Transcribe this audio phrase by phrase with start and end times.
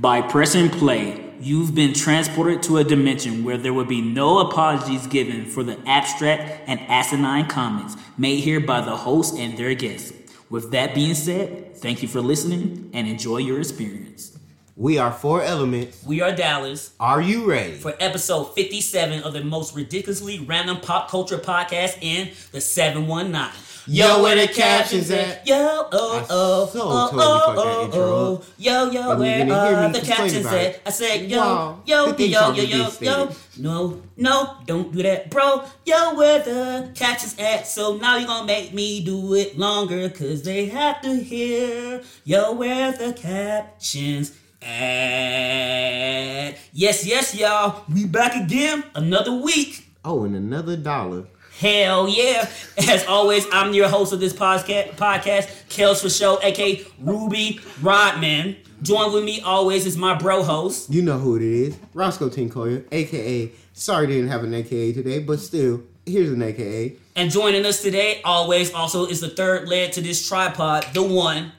[0.00, 5.06] By pressing play, you've been transported to a dimension where there will be no apologies
[5.06, 10.12] given for the abstract and asinine comments made here by the host and their guests.
[10.50, 14.38] With that being said, thank you for listening and enjoy your experience.
[14.78, 16.04] We are four elements.
[16.04, 17.76] We are Dallas Are you ready?
[17.76, 23.58] for episode 57 of the most ridiculously random pop culture podcast in the 719.
[23.86, 25.46] Yo, where the captions at?
[25.48, 28.46] Yo, oh, oh, so oh, totally oh, oh, oh.
[28.58, 30.82] Yo, yo, where are the captions at?
[30.84, 33.30] I said, yo, yo, yo, yo, yo, yo.
[33.56, 35.64] No, no, don't do that, bro.
[35.86, 37.66] Yo, where the captions at?
[37.66, 42.02] So now you're gonna make me do it longer, cause they have to hear.
[42.24, 44.36] Yo, where the captions
[44.66, 46.56] at?
[46.72, 47.84] Yes, yes, y'all.
[47.92, 48.84] We back again.
[48.94, 49.86] Another week.
[50.04, 51.24] Oh, and another dollar.
[51.58, 52.48] Hell yeah.
[52.88, 58.56] As always, I'm your host of this podcast, podcast Kels for Show, aka Ruby Rodman.
[58.82, 60.90] Join with me always is my bro host.
[60.92, 61.78] You know who it is.
[61.94, 63.50] Roscoe Tinkoya, aka.
[63.72, 66.96] Sorry didn't have an AKA today, but still, here's an AKA.
[67.14, 71.52] And joining us today, always also is the third leg to this tripod, the one,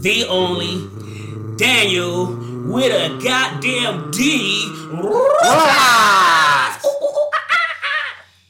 [0.00, 0.88] the only,
[1.56, 2.26] Daniel
[2.72, 4.66] with a goddamn D.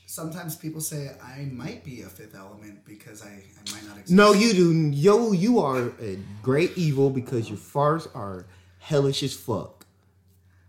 [0.07, 4.11] Sometimes people say I might be a fifth element because I, I might not exist.
[4.11, 4.91] No, you do.
[4.91, 8.45] Yo, you are a great evil because your farts are
[8.81, 9.87] hellish as fuck.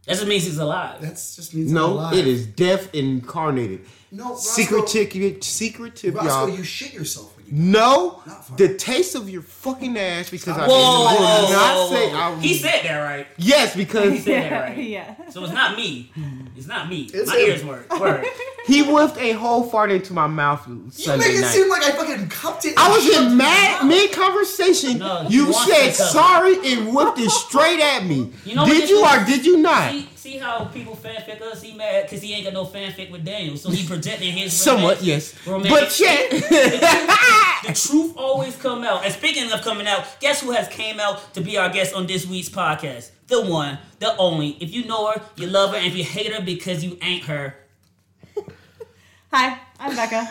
[0.05, 1.01] That just means he's alive.
[1.01, 2.13] That's just means I'm No, alive.
[2.17, 3.85] it is death incarnated.
[4.13, 6.49] No, Roscoe, Secretive, secretive, Roscoe, y'all.
[6.49, 7.51] you shit yourself when you.
[7.53, 8.21] No,
[8.57, 12.09] the taste of your fucking ass because I Whoa, whoa, will whoa, not whoa, say.
[12.11, 12.17] whoa.
[12.17, 13.27] I, He said that right.
[13.37, 14.77] yes because He because said that right.
[14.85, 15.29] yeah.
[15.29, 16.11] So it's not me.
[16.57, 17.09] It's not me.
[17.13, 17.49] It's My him.
[17.49, 17.99] ears work.
[17.99, 18.25] Word.
[18.67, 21.47] he whiffed a whole fart into my mouth You Sunday make it night.
[21.51, 22.73] seem like I fucking cupped it.
[22.77, 24.97] I was shoved in in mad my mid conversation.
[24.99, 28.33] No, he you said sorry and whipped it straight at me.
[28.43, 29.91] You know did you or did you not?
[29.91, 31.61] See, see how people fanfic us?
[31.63, 35.01] He mad because he ain't got no fanfic with Daniel, so he projecting his Somewhat,
[35.01, 35.35] yes.
[35.47, 36.29] romantic- But yet,
[37.67, 39.03] the truth always come out.
[39.03, 42.05] And speaking of coming out, guess who has came out to be our guest on
[42.05, 43.09] this week's podcast?
[43.27, 44.49] The one, the only.
[44.59, 47.23] If you know her, you love her, and if you hate her because you ain't
[47.23, 47.55] her,
[49.33, 50.25] Hi, I'm Becca.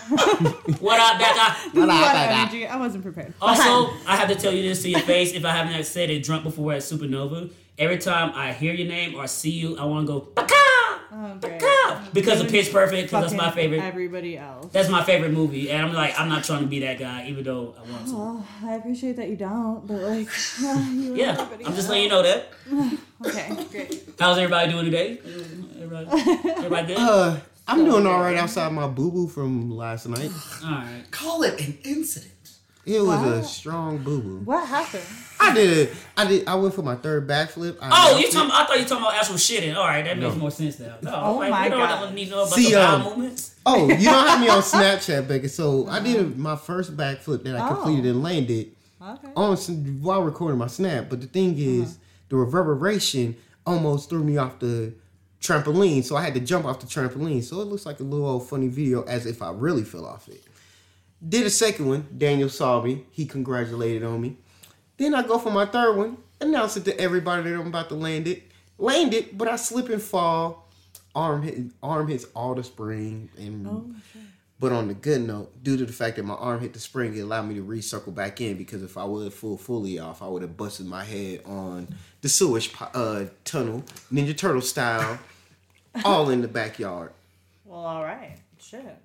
[0.81, 1.57] what up, Becca?
[1.73, 2.73] This is a Becca.
[2.73, 3.33] I wasn't prepared.
[3.41, 6.23] Also, I have to tell you this to your face if I haven't said it
[6.23, 7.51] drunk before at Supernova.
[7.81, 10.53] Every time I hear your name or see you, I want to go, Becca!
[10.55, 11.59] Oh, great.
[11.59, 12.09] Becca!
[12.13, 13.81] Because of Pitch Perfect, because that's my Fucking favorite.
[13.83, 14.71] Everybody else.
[14.71, 17.43] That's my favorite movie, and I'm like, I'm not trying to be that guy, even
[17.43, 18.13] though I want to.
[18.15, 20.29] Oh, I appreciate that you don't, but like,
[20.61, 21.89] you Yeah, I'm just else.
[21.89, 22.49] letting you know that.
[23.27, 24.03] Okay, great.
[24.19, 25.19] How's everybody doing today?
[25.81, 26.07] Everybody,
[26.57, 26.97] everybody good?
[26.99, 27.37] Uh,
[27.69, 30.31] I'm doing all right outside my boo boo from last night.
[30.63, 31.03] right.
[31.11, 32.33] Call it an incident.
[32.87, 33.29] It was Wow.
[33.35, 34.41] a strong boo boo.
[34.45, 35.03] What happened?
[35.39, 35.91] I did.
[36.17, 36.49] I did.
[36.49, 37.77] I went for my third backflip.
[37.81, 38.33] I Oh, you it.
[38.33, 38.51] talking?
[38.51, 39.77] I thought you talking about actual shitting.
[39.77, 40.95] All right, that makes more sense now.
[41.03, 42.15] No, Oh like, my we don't God.
[42.15, 43.55] need to know about See, some um, bowel movements.
[43.67, 45.49] Oh, you don't have me on Snapchat, Becca.
[45.51, 47.75] So I did my first backflip that I Oh.
[47.75, 49.29] completed and landed Okay.
[49.37, 51.07] on s- while recording my snap.
[51.11, 51.99] But the thing is,
[52.31, 53.37] the reverberation
[53.67, 54.93] almost threw me off the
[55.41, 57.43] trampoline, so I had to jump off the trampoline.
[57.45, 60.29] So it looks like a little old funny video, as if I really fell off
[60.29, 60.43] it.
[61.27, 62.07] Did a second one.
[62.17, 63.05] Daniel saw me.
[63.11, 64.37] He congratulated on me.
[64.97, 66.17] Then I go for my third one.
[66.41, 68.45] Announce it to everybody that I'm about to land it.
[68.79, 70.69] Land it, but I slip and fall.
[71.15, 73.91] Arm hit, arm hits all the spring, and Oh,
[74.61, 77.17] but on the good note, due to the fact that my arm hit the spring,
[77.17, 80.23] it allowed me to recircle back in because if I would have full fully off,
[80.23, 81.89] I would have busted my head on
[82.21, 83.83] the sewage uh, tunnel,
[84.13, 85.19] Ninja Turtle style,
[86.05, 87.13] all in the backyard.
[87.65, 88.37] Well, all right.
[88.61, 88.97] Shit.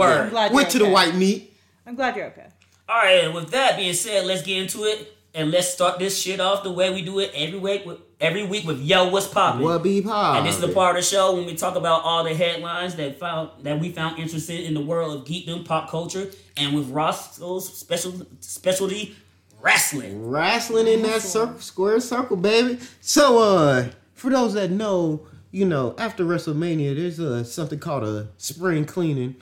[0.00, 0.30] I'm Word.
[0.30, 1.54] glad Went to you're the white meat.
[1.86, 2.46] I'm glad you're okay.
[2.88, 3.24] All right.
[3.24, 6.62] And with that being said, let's get into it and let's start this shit off
[6.62, 7.86] the way we do it every week.
[7.86, 9.62] With, every week with Yo, what's poppin'?
[9.62, 10.38] What be poppin'?
[10.38, 12.96] And this is the part of the show when we talk about all the headlines
[12.96, 16.88] that found that we found interesting in the world of geekdom, pop culture, and with
[16.90, 19.16] Roscoe's special specialty
[19.60, 20.28] wrestling.
[20.28, 22.78] wrestling in that circle, square circle, baby.
[23.00, 28.28] So, uh, for those that know, you know, after WrestleMania, there's uh something called a
[28.38, 29.36] spring cleaning.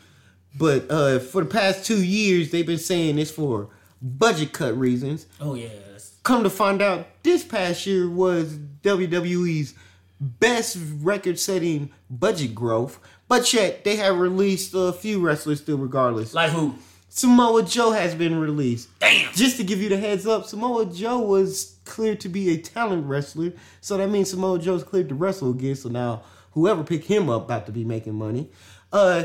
[0.58, 3.68] But uh, for the past two years, they've been saying this for
[4.00, 5.26] budget cut reasons.
[5.40, 6.18] Oh yes.
[6.22, 9.74] Come to find out, this past year was WWE's
[10.20, 12.98] best record-setting budget growth.
[13.28, 16.34] But yet, they have released a few wrestlers still, regardless.
[16.34, 16.74] Like who?
[17.08, 18.88] Samoa Joe has been released.
[18.98, 19.32] Damn.
[19.32, 23.06] Just to give you the heads up, Samoa Joe was cleared to be a talent
[23.06, 25.76] wrestler, so that means Samoa Joe's cleared to wrestle again.
[25.76, 26.22] So now
[26.52, 28.50] whoever picked him up about to be making money.
[28.92, 29.24] Uh,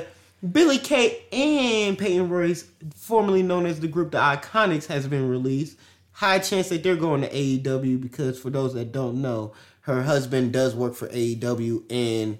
[0.50, 2.66] Billie Kay and Peyton Royce,
[2.96, 5.78] formerly known as the group The Iconics, has been released.
[6.14, 10.52] high chance that they're going to AEW because for those that don't know, her husband
[10.54, 12.40] does work for AEW and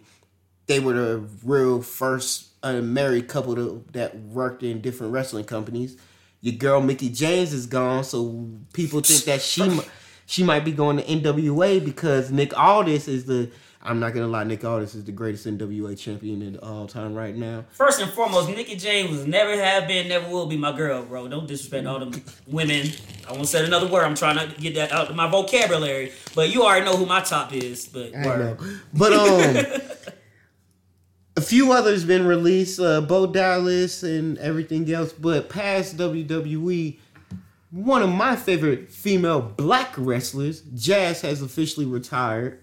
[0.68, 5.98] they were the real first married couple to, that worked in different wrestling companies.
[6.42, 9.80] Your girl Mickie James is gone, so people think that she
[10.26, 13.52] she might be going to NWA because Nick Aldis is the.
[13.84, 17.36] I'm not gonna lie, Nick Aldis is the greatest NWA champion in all time right
[17.36, 17.66] now.
[17.72, 21.28] First and foremost, Nikki James was never have been, never will be my girl, bro.
[21.28, 22.12] Don't disrespect all them
[22.48, 22.88] women.
[23.28, 24.04] I won't say another word.
[24.04, 26.12] I'm trying to get that out of my vocabulary.
[26.36, 27.88] But you already know who my top is.
[27.88, 28.40] But I word.
[28.62, 28.78] know.
[28.94, 29.66] But um
[31.38, 37.00] a few others been released, uh Bo Dallas and everything else, but past WWE,
[37.72, 42.60] one of my favorite female black wrestlers, Jazz has officially retired.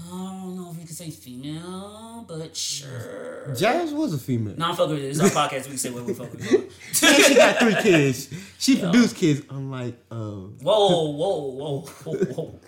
[0.00, 3.52] I don't know if you can say female, but sure.
[3.58, 4.54] Jazz was a female.
[4.56, 5.08] No, I'm fucking with it.
[5.08, 5.64] It's our podcast.
[5.64, 7.02] We can say what we fucking with.
[7.02, 8.28] And she got three kids.
[8.58, 12.60] She produced kids, unlike uh Whoa, whoa, whoa, whoa, whoa.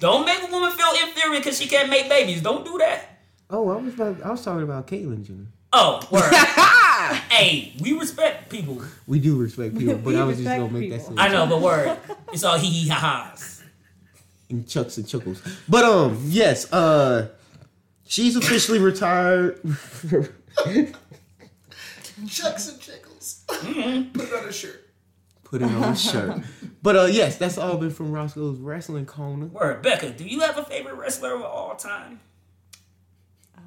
[0.00, 2.42] Don't make a woman feel inferior because she can't make babies.
[2.42, 3.20] Don't do that.
[3.48, 5.46] Oh, I was about, I was talking about Caitlyn Jenner.
[5.72, 6.32] Oh, word.
[7.30, 8.82] hey, we respect people.
[9.06, 11.16] We do respect people, but We I was just gonna make that people.
[11.16, 11.20] sense.
[11.20, 11.96] I know, but word.
[12.32, 13.61] It's all hee hee ha ha's.
[14.52, 15.42] And chucks and chuckles.
[15.68, 17.28] But um, yes, uh,
[18.06, 19.60] she's officially retired.
[22.28, 23.42] Chucks and chuckles.
[23.48, 24.12] Mm-hmm.
[24.12, 24.88] Put it on a shirt.
[25.44, 26.42] Put it on a shirt.
[26.82, 29.46] But uh, yes, that's all been from Roscoe's Wrestling Corner.
[29.46, 29.82] Word.
[29.82, 32.20] Becca, do you have a favorite wrestler of all time?
[33.56, 33.60] Uh,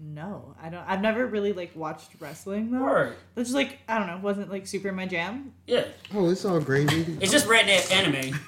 [0.00, 0.84] no, I don't.
[0.86, 2.80] I've never really like watched wrestling though.
[2.80, 3.16] Word.
[3.36, 4.18] It's just like I don't know.
[4.22, 5.52] Wasn't like super my jam.
[5.66, 5.84] Yeah.
[6.14, 7.18] Oh, it's all gravy.
[7.20, 8.38] It's just redneck anime.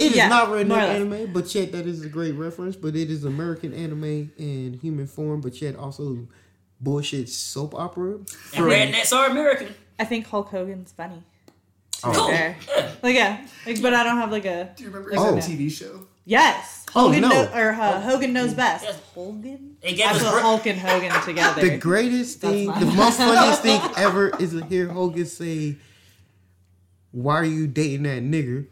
[0.00, 0.96] It is Yeah, not more or redneck less.
[1.00, 2.74] anime, but yet that is a great reference.
[2.74, 6.26] But it is American anime in human form, but yet also
[6.80, 8.14] bullshit soap opera.
[8.14, 9.74] And from- rednecks are American.
[9.98, 11.22] I think Hulk Hogan's funny.
[12.02, 12.12] Oh.
[12.14, 12.28] Cool.
[12.28, 12.56] Fair.
[13.02, 15.34] Like yeah, like but I don't have like a Do you remember Oh.
[15.36, 16.06] TV show?
[16.24, 16.86] yes.
[16.94, 17.28] Oh, Hogan no.
[17.28, 18.84] know- or uh, Hogan knows best.
[18.84, 18.98] Yes.
[19.14, 19.76] Hogan.
[19.82, 21.60] They gave I put Br- Hulk and Hogan together.
[21.60, 25.76] The greatest thing, the most funniest thing ever is to hear Hogan say,
[27.12, 28.66] "Why are you dating that nigger?"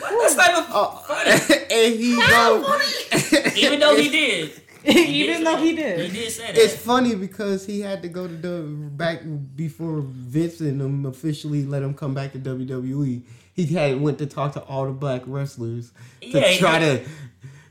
[0.00, 1.04] That's not even Oh.
[1.06, 1.30] funny.
[1.70, 4.52] and he goes, Even though he did.
[4.84, 6.12] Even though he did, He did.
[6.14, 6.56] did say that.
[6.58, 9.20] It's funny because he had to go to the back
[9.54, 13.22] before Vince and them officially let him come back to WWE.
[13.54, 17.00] He had went to talk to all the black wrestlers to Yeah, he- try to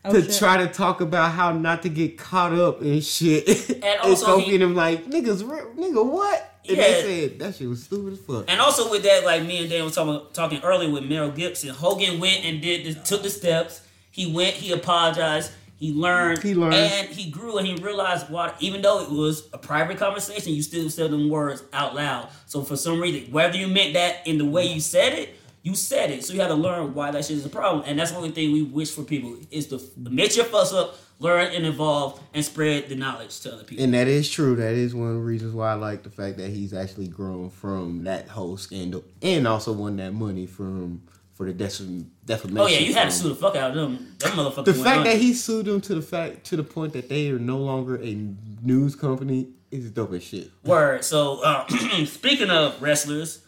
[0.04, 0.38] Oh, to shit.
[0.40, 3.48] try to talk about how not to get caught up in shit.
[3.84, 6.48] And, also Kofi he- and him like niggas, nigga, what?
[6.68, 6.84] And Yeah.
[6.84, 8.46] they said that shit was stupid as fuck.
[8.48, 11.70] And also with that, like me and Dan were talking talking earlier with Meryl Gibson,
[11.70, 13.82] Hogan went and did the, took the steps.
[14.12, 16.74] He went, he apologized, he learned, He learned.
[16.76, 18.56] and he grew, and he realized what.
[18.60, 22.28] Even though it was a private conversation, you still said them words out loud.
[22.46, 25.76] So for some reason, whether you meant that in the way you said it, you
[25.76, 26.24] said it.
[26.24, 28.32] So you had to learn why that shit is a problem, and that's the only
[28.32, 32.44] thing we wish for people is to admit your fuss up, learn and evolve, and
[32.44, 33.84] spread the knowledge to other people.
[33.84, 34.56] And that is true.
[34.56, 37.50] That is one of the reasons why I like the fact that he's actually grown
[37.50, 41.04] from that whole scandal, and also won that money from
[41.34, 41.82] for the def-
[42.26, 42.60] defamation.
[42.60, 44.16] oh yeah, you had to sue the fuck out of them.
[44.20, 44.66] Them motherfuckers.
[44.66, 47.40] The fact that he sued them to the fact to the point that they are
[47.40, 48.18] no longer a
[48.64, 50.52] news company is dope as shit.
[50.64, 51.04] Word.
[51.04, 51.68] So, uh,
[52.06, 53.42] speaking of wrestlers,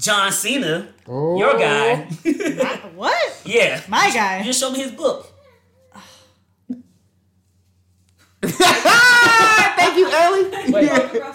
[0.00, 1.38] John Cena, Oh.
[1.38, 2.08] your guy.
[2.94, 3.40] What?
[3.44, 3.80] yeah.
[3.88, 4.42] My You guy.
[4.42, 5.26] just showed me his book.
[8.42, 10.72] Thank you, Ellie.
[10.72, 10.90] Wait.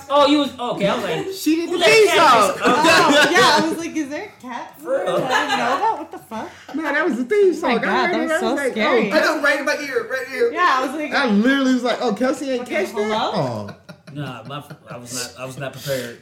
[0.10, 0.88] oh, you was okay.
[0.88, 2.55] I was like, She did who the that theme cat?
[2.55, 2.62] song.
[2.65, 4.79] Oh, oh yeah, I was like, is there a cat?
[4.79, 5.15] For real?
[5.15, 5.95] I didn't know that.
[5.98, 6.75] What the fuck?
[6.75, 7.72] Man, that was the theme oh song.
[7.74, 9.12] Oh God, I, that heard was it, I so like, scary.
[9.12, 9.15] Oh.
[9.15, 10.51] I know, right in my ear, right here.
[10.51, 13.12] Yeah, I was like, Oh, I literally was like, "Oh, Kelsey ain't Okay, catch that."
[13.12, 13.75] Oh,
[14.15, 15.41] Nah, my, I was not.
[15.41, 16.22] I was not prepared.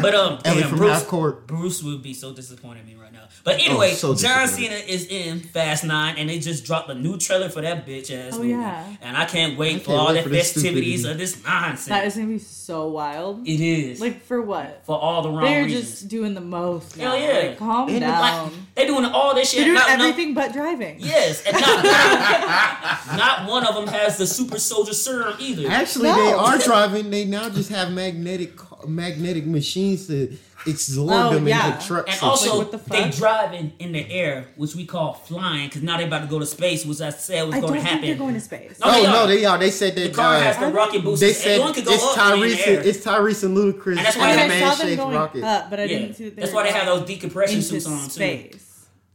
[0.00, 1.46] But um, Ellie damn, from Bruce, half court.
[1.46, 3.28] Bruce would be so disappointed in me right now.
[3.44, 4.46] But anyway, Oh, so John.
[4.48, 8.10] Cena is in Fast Nine, and they just dropped a new trailer for that bitch
[8.14, 8.50] ass Oh, movie.
[8.50, 8.84] yeah.
[9.00, 11.86] And I can't wait I for can't all wait the for festivities of this nonsense.
[11.86, 13.46] that is gonna be so wild.
[13.46, 14.82] it is Like for what?
[14.84, 15.90] for all the wrong They're reasons.
[15.90, 16.96] just doing the most.
[16.96, 17.24] Hell Now.
[17.24, 17.38] yeah.
[17.48, 18.20] Like, calm And down.
[18.20, 19.58] Like, they doing all this shit.
[19.60, 20.96] They're doing not, no- everything but driving.
[21.00, 25.68] Yes, and not, not, not one of them has the super soldier serum either.
[25.68, 26.16] Actually, No.
[26.24, 27.10] they are driving.
[27.10, 28.52] They now just have magnetic
[28.86, 30.36] magnetic machines to
[30.66, 31.74] absorb Oh, them yeah.
[31.74, 32.06] into trucks.
[32.12, 32.54] And and also, shit.
[32.58, 33.14] what the they fuck?
[33.14, 36.46] driving in the air, which we call flying, because now they about to go to
[36.46, 38.06] space, which I said was I going don't to think happen.
[38.08, 38.78] they're going to space.
[38.80, 39.26] No, oh they no, are.
[39.26, 39.58] they are.
[39.58, 41.20] They said the that car has uh, the rocket boost.
[41.20, 42.66] they said one it's up the Tyrese.
[42.66, 42.80] air.
[42.80, 43.96] It's Tyrese and Ludacris.
[43.96, 45.44] And that's why I the mean, man saw them shaped going rocket.
[45.44, 45.98] up, but I yeah.
[45.98, 48.10] didn't see they That's why they have those decompression suits on too.
[48.10, 48.66] space.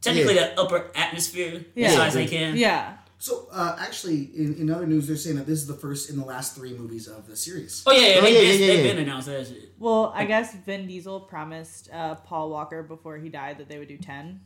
[0.02, 1.88] Technically, the upper atmosphere, Yeah.
[1.88, 2.56] as high as they can.
[2.58, 2.95] Yeah.
[3.17, 6.17] So uh, actually, in, in other news, they're saying that this is the first in
[6.17, 7.84] the last three movies of the series.
[7.88, 8.93] Oh yeah, yeah, Oh, they, yeah, been, yeah, they yeah.
[8.93, 9.72] been announced that shit.
[9.79, 13.88] Well, I guess Vin Diesel promised uh, Paul Walker before he died that they would
[13.88, 14.41] do ten,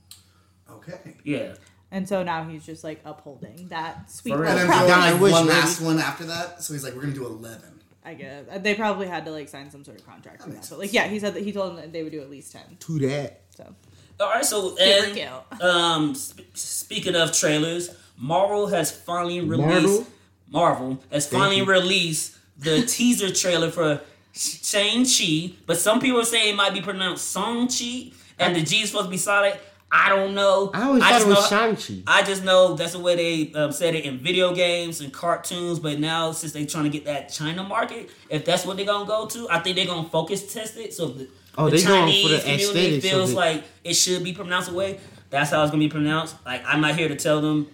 [0.72, 1.18] Okay.
[1.24, 1.56] Yeah.
[1.92, 4.34] and so now he's just like upholding that sweet.
[4.36, 4.46] For.
[4.46, 6.64] And then promise, throw like wish, one last one after that.
[6.64, 7.82] So he's like, we're gonna do eleven.
[8.06, 10.56] I guess Uh, they probably had to like sign some sort of contract for that.
[10.56, 12.30] makes But like, yeah, he said that he told them that they would do at
[12.30, 12.78] least ten.
[12.80, 13.42] To that.
[13.56, 13.76] So
[14.20, 19.86] All right, so and, um, sp- speaking of trailers, Marvel has finally released.
[19.88, 20.08] Marvel?
[20.52, 24.02] Marvel has finally released the teaser trailer for
[24.34, 28.62] Shang Chi, but some people are saying it might be pronounced Song Chi, and the
[28.62, 29.58] G is supposed to be solid.
[29.92, 30.70] I don't know.
[30.74, 32.04] I always thought just it was know- Shang-Chi.
[32.06, 35.80] I just know that's the way they um, said it in video games and cartoons.
[35.80, 39.08] But now, since they're trying to get that China market, if that's what they're gonna
[39.08, 40.94] go to, I think they're gonna focus test it.
[40.94, 45.00] So the, Oh, the Chinese for the community feels like it should be pronounced away.
[45.32, 46.36] That's how it's gonna be pronounced.
[46.46, 47.68] Like I'm not here to tell them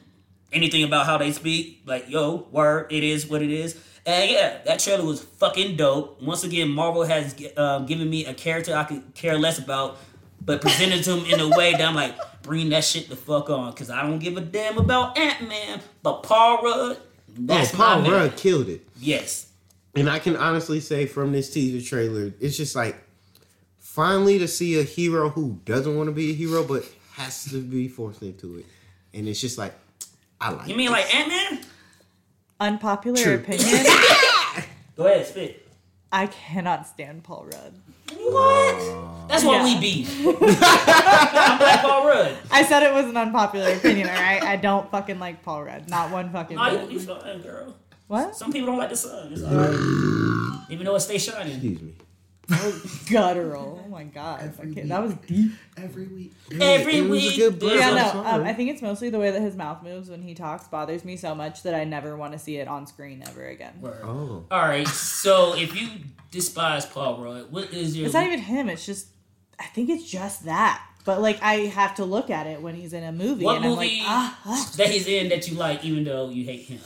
[0.55, 1.83] anything about how they speak.
[1.85, 3.79] Like yo, word, it is what it is.
[4.05, 6.21] And yeah, that trailer was fucking dope.
[6.21, 9.97] Once again, Marvel has um, given me a character I could care less about,
[10.39, 13.49] but presented to him in a way that I'm like, bring that shit the fuck
[13.49, 16.97] on, because I don't give a damn about Ant Man, but Paul Rudd,
[17.29, 18.01] that's oh, Paul.
[18.03, 18.87] Rudd killed it.
[18.99, 19.49] Yes,
[19.95, 22.95] And I can honestly say from this teaser trailer, it's just like
[23.79, 26.83] finally to see a hero who doesn't want to be a hero but
[27.13, 28.65] has to be forced into it.
[29.13, 29.73] And it's just like
[30.45, 31.03] I like you mean this.
[31.03, 31.59] like Ant Man?
[32.59, 33.35] unpopular True.
[33.35, 33.85] opinion.
[34.95, 35.67] Go ahead, spit.
[36.11, 37.73] I cannot stand Paul Rudd.
[38.17, 38.75] What?
[38.75, 39.79] Uh, That's why we Yeah.
[39.79, 40.25] beef.
[40.27, 42.37] I'm like Paul Rudd.
[42.51, 44.07] I said it was an unpopular opinion.
[44.07, 45.89] All right, I don't fucking like Paul Rudd.
[45.89, 46.55] Not one fucking.
[46.55, 47.75] No, you, you fine, girl.
[48.07, 48.35] What?
[48.35, 49.33] Some people don't like the sun.
[49.33, 50.67] It's alright.
[50.69, 51.53] Even though it stays shining.
[51.53, 51.93] Excuse me.
[53.09, 53.81] Guttural.
[53.83, 54.53] Oh my god.
[54.59, 54.87] Okay, week.
[54.87, 55.51] that was deep.
[55.77, 56.33] Every week.
[56.59, 57.35] Every It was a week.
[57.37, 57.77] good burn.
[57.77, 58.23] Yeah, no.
[58.25, 61.03] Um, I think it's mostly the way that his mouth moves when he talks bothers
[61.03, 63.73] me so much that I never want to see it on screen ever again.
[63.81, 64.01] Word.
[64.03, 64.45] Oh.
[64.51, 64.87] All right.
[64.87, 65.89] So if you
[66.31, 68.05] despise Paul Rudd, what is your?
[68.05, 68.69] It's not even him.
[68.69, 69.07] It's just
[69.59, 70.85] I think it's just that.
[71.03, 73.65] But like I have to look at it when he's in a movie, what and
[73.65, 74.71] movie I'm like, ah, ah.
[74.77, 76.79] that he's in that you like, even though you hate him?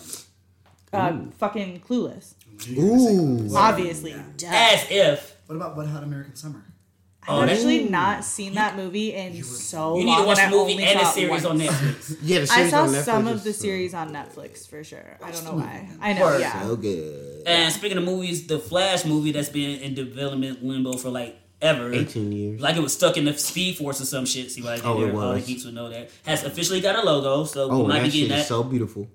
[0.91, 2.33] Uh, fucking clueless.
[2.71, 3.55] Ooh.
[3.55, 4.47] Obviously, duh.
[4.49, 5.35] As if.
[5.49, 6.63] What about Wet Hot American Summer?
[7.27, 10.01] Oh, I've that- actually not seen that movie in so long.
[10.01, 10.15] You long.
[10.17, 11.69] need to watch a movie only and the saw it series on once.
[11.71, 12.17] Netflix.
[12.23, 15.17] Yeah, the series I saw on Netflix some of the series on Netflix for sure.
[15.23, 15.87] I don't know why.
[15.89, 15.99] movie.
[16.01, 16.41] I know, Word.
[16.41, 16.61] yeah.
[16.61, 17.43] So good.
[17.47, 21.91] And speaking of movies, the Flash movie that's been in development limbo for like ever.
[21.91, 22.61] 18 years.
[22.61, 24.51] Like it was stuck in the Speed Force or some shit.
[24.51, 25.19] See what I did Oh, it there?
[25.21, 26.11] All the geeks would know that.
[26.27, 28.47] Has officially got a logo, so oh, we might that be getting is that.
[28.47, 29.07] so beautiful.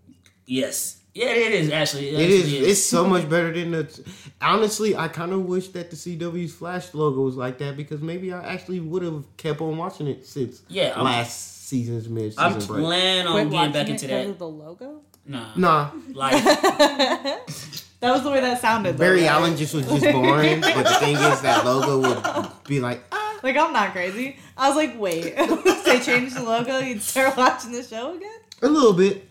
[0.46, 1.00] yes.
[1.14, 2.08] Yeah, it is actually.
[2.08, 2.68] It, It actually is.
[2.68, 4.12] It's so much better than the.
[4.42, 8.32] Honestly, I kind of wish that the CW's Flash logo was like that because maybe
[8.32, 12.54] I actually would have kept on watching it since Yeah, I'm- last season's mid I'm
[12.60, 12.84] season break.
[12.86, 14.38] planning on Quit getting back into that.
[14.38, 15.00] the logo.
[15.26, 15.46] Nah.
[15.56, 18.96] Nah, Like, That was the way that sounded.
[18.96, 19.30] though, Barry right?
[19.30, 20.60] Allen just was just boring.
[20.60, 24.36] but the thing is, that logo would be like, ah, Like I'm not crazy.
[24.58, 28.30] I was like, wait, if they changed the logo, you'd start watching the show again.
[28.62, 29.28] a little bit.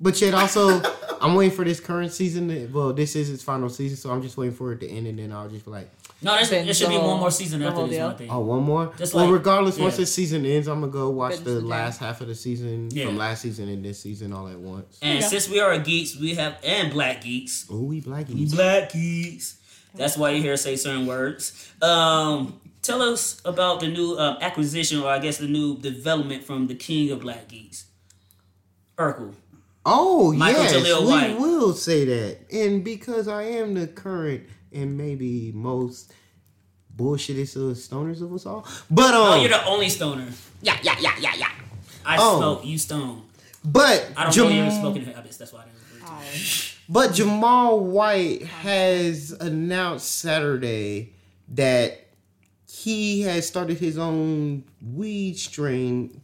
[0.00, 0.82] But yet also,
[1.22, 2.48] I'm waiting for this current season.
[2.48, 5.06] To, well, this is its final season, so I'm just waiting for it to end,
[5.06, 5.90] and then I'll just be like,
[6.22, 8.32] no, there's, there Binge should be one more season after this one, I think.
[8.32, 8.92] oh, one more.
[8.98, 9.98] Just well, like- regardless, once yeah.
[9.98, 13.06] this season ends, I'm gonna go watch the the last half of the season Yeah.
[13.06, 14.98] from last season and this season all at once.
[15.02, 15.28] And Yeah.
[15.28, 17.66] since we are geeks, we have and black geeks.
[17.70, 18.54] Oh, we black We geeks.
[18.54, 19.56] black geeks.
[19.94, 21.70] That's why you hear us say certain words.
[21.82, 26.66] Um, tell us about the new uh, acquisition, or I guess the new development from
[26.66, 27.86] the king of black geeks,
[28.98, 29.34] Urkel.
[29.88, 31.38] Oh Michael yes, Jaleel we White.
[31.38, 36.12] will say that, and because I am the current and maybe most
[36.96, 40.26] bullshitest of stoners of us all, but um, Oh, you're the only stoner.
[40.62, 41.50] Yeah, yeah, yeah, yeah, yeah.
[42.04, 42.38] I Oh.
[42.38, 43.22] smoke, you stone.
[43.64, 45.36] but I don't Jam- know you're smoking habits.
[45.36, 45.76] That's why I didn't.
[46.02, 51.12] agree to but Jamal White has announced Saturday
[51.54, 52.06] that
[52.68, 54.64] he has started his own
[54.94, 56.20] weed strain,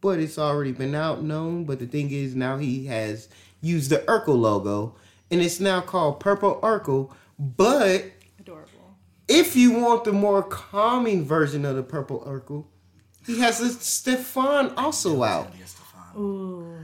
[0.00, 1.64] but it's already been out known.
[1.64, 3.28] But the thing is, now he has
[3.60, 4.94] used the Urkel logo,
[5.30, 7.12] and it's now called Purple Urkel.
[7.38, 8.04] But
[8.38, 8.96] Adorable.
[9.28, 12.64] if you want the more calming version of the Purple Urkel,
[13.26, 15.52] he has a Stefan also out.
[15.58, 16.20] Yes, Stefan.
[16.22, 16.76] Ooh.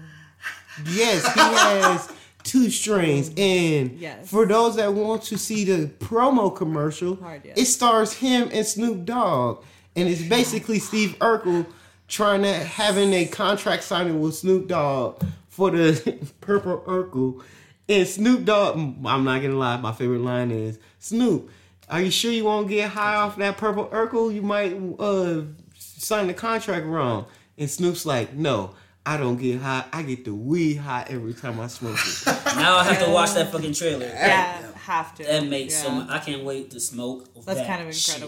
[0.91, 3.31] Yes, he has two strains.
[3.37, 4.29] And Yes.
[4.29, 7.57] for those that want to see the promo commercial, Hard yes.
[7.59, 9.65] it stars him and Snoop Dogg.
[9.97, 11.65] And it's basically Steve Urkel
[12.09, 17.43] trying to having a contract signing with Snoop Dogg for the Purple Urkel.
[17.89, 21.51] And Snoop Dogg, I'm not gonna lie, my favorite line is Snoop,
[21.89, 24.35] are you sure you won't get high off that Purple Urkel?
[24.35, 25.43] You might uh
[25.77, 27.27] sign the contract wrong.
[27.59, 29.85] And Snoop's like, no, I don't get high.
[29.93, 32.27] I get the weed high every time I smoke it.
[32.57, 34.07] Now I have to watch that fucking trailer.
[34.07, 35.25] Yeah, have to.
[35.25, 36.09] That makes so much.
[36.09, 37.33] I can't wait to smoke.
[37.35, 38.23] That's that kind of shit.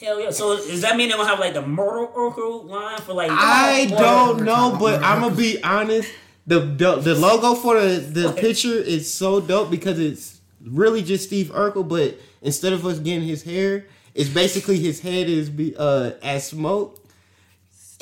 [0.00, 0.30] Hell yeah!
[0.30, 3.30] So does that mean they're gonna have like the Myrtle Urkel line for like?
[3.30, 6.10] I don't know, but I'm gonna be honest.
[6.46, 11.26] The, the the logo for the the picture is so dope because it's really just
[11.26, 15.74] Steve Urkel, but instead of us getting his hair, it's basically his head is be
[15.78, 16.98] uh as smoke.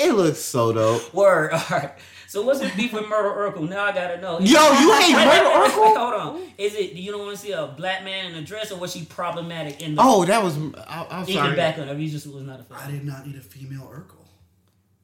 [0.01, 1.13] It looks so dope.
[1.15, 1.53] Word.
[1.55, 1.93] All right.
[2.27, 3.69] So what's the beef with Myrtle Urkel?
[3.69, 4.39] Now I gotta know.
[4.39, 5.97] Yo, you hate Wait, Murder wait, wait, Urkel?
[5.97, 6.43] Hold on.
[6.59, 6.95] Is it?
[6.95, 9.05] Do you don't want to see a black man in a dress, or was she
[9.05, 10.03] problematic in the?
[10.05, 11.57] Oh, that was I, I'm you can sorry.
[11.57, 11.89] back on.
[11.89, 12.79] Or you just was not a fan.
[12.81, 14.17] I did not need a female Urkel.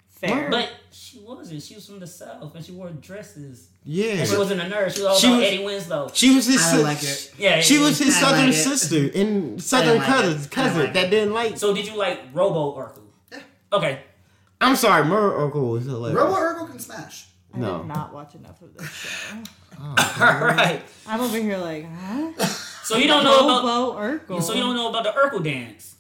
[0.09, 0.49] Fair.
[0.51, 1.63] But she wasn't.
[1.63, 3.69] She was from the south, and she wore dresses.
[3.85, 4.95] Yeah, And she wasn't a nurse.
[4.97, 6.11] She was all She about was- Eddie Winslow.
[6.15, 6.57] she was his.
[6.63, 7.35] I sis- like it.
[7.39, 7.61] Yeah.
[7.61, 10.51] She yeah, was his I southern like sister and southern like cousin, it.
[10.51, 11.59] Cousin like that didn't like.
[11.59, 13.03] So did you like Robo Urkel?
[13.31, 13.39] Yeah.
[13.73, 14.01] Okay.
[14.67, 16.19] I'm sorry, Myrtle Urkel was hilarious.
[16.21, 17.27] Robo Urkel can smash.
[17.55, 17.79] I no.
[17.79, 19.37] did not watch enough of this show.
[19.81, 19.95] All
[20.45, 20.83] right.
[21.07, 22.33] I'm over here like, huh?
[22.83, 23.63] So you don't know about.
[23.63, 24.43] Bobo Urkel.
[24.43, 25.93] So you don't know about the Urkel dance.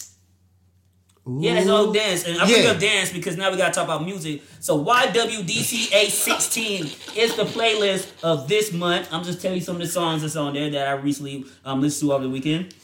[1.28, 1.38] Ooh.
[1.40, 2.70] Yeah, it's an old dance, and I bring Yeah.
[2.70, 4.42] up dance because now we gotta talk about music.
[4.60, 6.84] So YWDCA 16
[7.16, 9.08] is the playlist of this month.
[9.12, 11.80] I'm just telling you some of the songs that's on there that I recently um,
[11.80, 12.74] listened to over the weekend.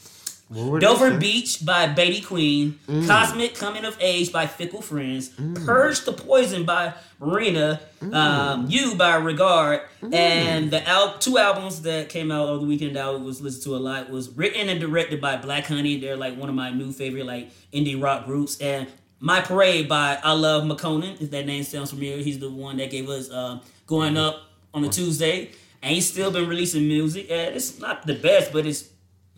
[0.53, 1.17] Dover?
[1.17, 3.07] Beach by Baby Queen, Mm.
[3.07, 5.29] Cosmic Coming of Age by Fickle Friends,
[5.65, 8.13] Purge the Poison by Marina, Mm.
[8.15, 9.81] um, You by Regard,
[10.11, 13.63] and the al- two albums that came out over the weekend that I was listened
[13.63, 15.97] to a lot was written and directed by Black Honey.
[15.97, 18.87] They're like one of my new favorite like indie rock groups, and
[19.19, 21.21] My Parade by I Love Makonnen.
[21.21, 24.41] If that name sounds familiar, he's the one that gave us uh, Going Up
[24.73, 27.27] on a Tuesday, and he's still been releasing music.
[27.31, 28.89] And it's not the best, but it's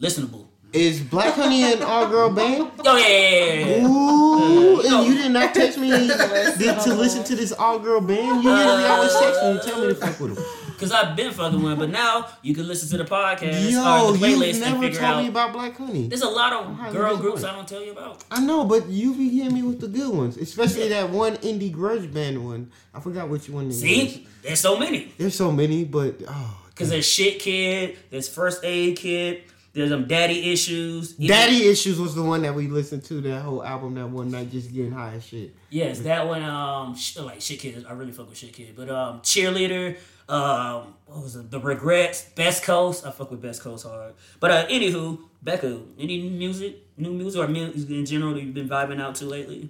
[0.02, 0.46] listenable.
[0.76, 2.70] Is Black Honey an all girl band?
[2.86, 3.88] Oh yeah, yeah, yeah, yeah, yeah.
[3.88, 5.00] Ooh, no.
[5.02, 8.44] and you did not text me to, to listen to this all girl band.
[8.44, 10.46] You usually uh, always text me and tell me to fuck with them.
[10.78, 14.12] Cause I've been fucking with, but now you can listen to the podcast Yo, or
[14.12, 15.30] the you playlist and never figure told me out.
[15.30, 16.10] about Black Honey.
[16.10, 17.22] There's a lot of you girl doing?
[17.22, 18.26] groups I don't tell you about.
[18.30, 21.72] I know, but you be hitting me with the good ones, especially that one indie
[21.72, 22.70] grudge band one.
[22.94, 23.64] I forgot which one.
[23.64, 23.80] It was.
[23.80, 25.14] See, there's so many.
[25.18, 30.06] there's so many, but oh, Cause there's shit kid, there's First Aid Kit, there's um
[30.08, 31.14] daddy issues.
[31.20, 34.32] Even- Daddy Issues was the one that we listened to that whole album that one
[34.32, 35.54] night, just getting high as shit.
[35.70, 36.42] Yes, that one.
[36.42, 37.86] Um, sh- like shit kid.
[37.88, 38.74] I really fuck with shit kid.
[38.76, 39.98] But um, cheerleader.
[40.28, 41.52] Um, what was it?
[41.52, 42.24] The Regrettes.
[42.36, 43.06] Best Coast.
[43.06, 44.14] I fuck with Best Coast hard.
[44.40, 48.56] But uh, anywho, Becca, any new music, new music or music in general that you've
[48.56, 49.70] been vibing out to lately?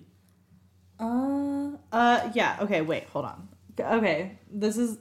[1.00, 2.58] Uh, uh, yeah.
[2.62, 3.50] Okay, wait, hold on.
[3.80, 4.98] Okay, this is.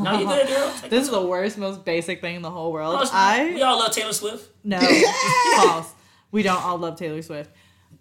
[0.00, 0.72] No, you good, girl.
[0.80, 2.96] Take This is the worst, most basic thing in the whole world.
[3.02, 4.48] Oh, I we all love Taylor Swift.
[4.64, 4.80] no
[5.56, 5.92] false.
[6.30, 7.50] We don't all love Taylor Swift.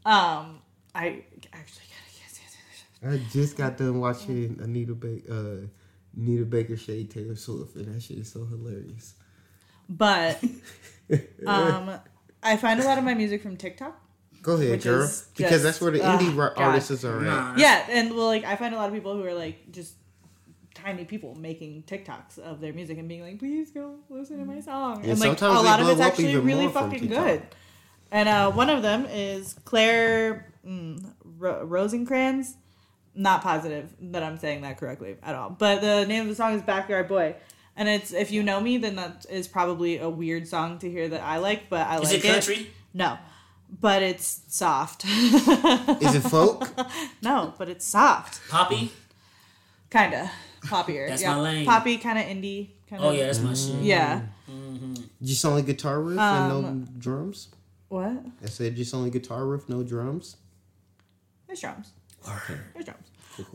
[0.05, 0.59] Um,
[0.95, 1.79] I actually.
[3.05, 5.67] I just got done watching Anita ba- uh,
[6.17, 9.15] Anita Baker Shade Taylor Swift, and that shit is so hilarious.
[9.89, 10.41] But
[11.45, 11.99] um,
[12.41, 13.99] I find a lot of my music from TikTok.
[14.41, 16.59] Go ahead, Which girl, is because just- that's where the indie ro- God.
[16.59, 17.23] artists are at.
[17.25, 19.95] Nah, Yeah, and well, like I find a lot of people who are like just
[20.83, 24.59] tiny people making TikToks of their music and being like, "Please go listen to my
[24.59, 27.43] song." Yeah, and like a lot of it's actually really fucking good.
[28.11, 31.03] And uh, one of them is Claire mm,
[31.37, 32.55] Ro- Rosinkranz.
[33.15, 36.53] Not positive that I'm saying that correctly at all, but the name of the song
[36.55, 37.35] is "Backyard Boy."
[37.75, 41.07] And it's if you know me, then that is probably a weird song to hear
[41.09, 42.71] that I like, but I Is like it country?
[42.93, 43.17] No,
[43.81, 45.05] but it's soft.
[45.05, 46.69] Is it folk?
[47.21, 48.47] no, but it's soft.
[48.49, 48.91] Poppy?
[49.89, 50.31] Kinda
[50.65, 51.07] poppier.
[51.07, 51.35] That's yeah.
[51.35, 51.65] my lane.
[51.65, 52.69] Poppy, kind of indie.
[52.89, 53.75] Kinda, Oh yeah, that's my shit.
[53.81, 54.21] Yeah.
[55.21, 57.49] Just only guitar riff and no drums.
[57.89, 58.11] What?
[58.43, 60.35] I said just only guitar riff, no drums.
[61.47, 61.91] There's drums.
[62.27, 62.59] Okay.
[62.73, 63.07] There's drums.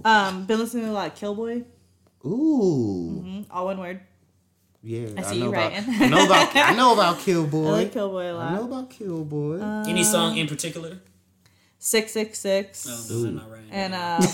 [0.05, 1.63] Um, been listening to a lot of Killboy.
[2.25, 4.01] Ooh, Mhm, All one word.
[4.83, 5.09] yeah.
[5.17, 5.95] I see know you about, writing.
[6.03, 6.57] I know about.
[6.57, 7.71] I know about I Killboy.
[7.71, 8.65] like Killboy a I know lot.
[8.71, 9.61] about Killboy.
[9.89, 10.99] Any song in particular?
[11.79, 12.87] Six six six.
[12.87, 13.63] No, no, I'm not right.
[13.71, 14.21] And uh,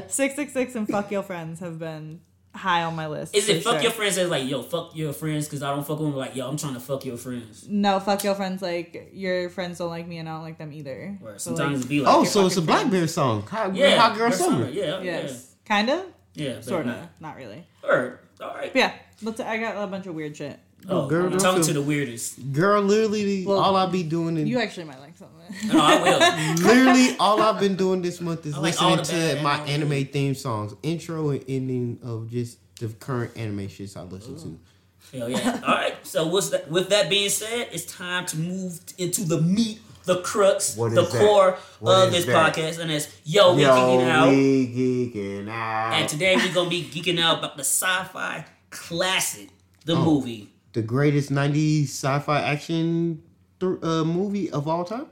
[0.08, 2.20] six six six and fuck your friends have been
[2.54, 3.34] high on my list.
[3.34, 3.82] Is it fuck sure.
[3.82, 4.18] your friends?
[4.18, 6.16] As like, yo, fuck your friends because I don't fuck with them.
[6.16, 7.66] Like, yo, I'm trying to fuck your friends.
[7.68, 8.62] No, fuck your friends.
[8.62, 11.16] Like your friends don't like me, and I don't like them either.
[11.20, 13.42] Where So, sometimes like, it be like, oh, so it's a fucking Black Bear song.
[13.42, 14.68] Hot, yeah, Hot Girl Girl Summer.
[14.68, 16.04] Yeah, yes, kinda,
[16.34, 16.60] yeah, yeah.
[16.60, 17.28] sorta, nah.
[17.28, 17.66] not really.
[17.82, 18.18] Word.
[18.40, 18.72] All right.
[18.72, 19.40] But yeah, let's.
[19.40, 20.58] I got a bunch of weird shit.
[20.88, 22.52] Oh, girl, I'm talking feel- to the weirdest.
[22.52, 25.36] Girl, literally, Well, all I be doing is You actually might like something.
[25.72, 26.54] No, I will.
[26.66, 29.92] literally all I've been doing this month is like listening to bad my anime.
[29.92, 35.18] anime theme songs, intro and ending of just the current anime shits I listen to.
[35.18, 35.60] Hell yeah.
[35.66, 35.94] All right.
[36.06, 40.20] So what's that, with that being said, it's time to move into the meat, the
[40.22, 42.54] crux, What the core of this that?
[42.54, 44.28] podcast, and it's Yo, we Yo, geeking out.
[44.28, 44.68] we
[45.12, 45.94] geeking out.
[45.94, 49.48] And today we're gonna be geeking out about the sci-fi classic,
[49.84, 50.04] the Oh.
[50.04, 50.48] movie.
[50.72, 53.22] The greatest '90s sci-fi action
[53.58, 55.06] th- uh, movie of all time.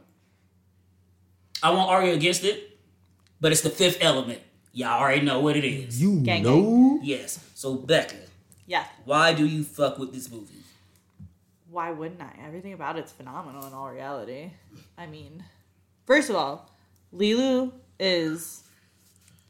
[1.62, 2.79] I won't argue against it,
[3.40, 4.40] but it's the Fifth Element.
[4.73, 6.01] Y'all already know what it is.
[6.01, 7.40] You Gang, know, Yes.
[7.55, 8.14] So Becca,
[8.66, 8.85] Yeah.
[9.05, 10.55] why do you fuck with this movie?
[11.68, 12.33] Why wouldn't I?
[12.47, 14.51] Everything about it's phenomenal in all reality.
[14.97, 15.42] I mean,
[16.07, 16.71] first of all,
[17.12, 18.62] Leeloo is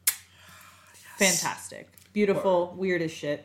[1.18, 1.88] fantastic.
[2.14, 3.44] Beautiful, weird as shit.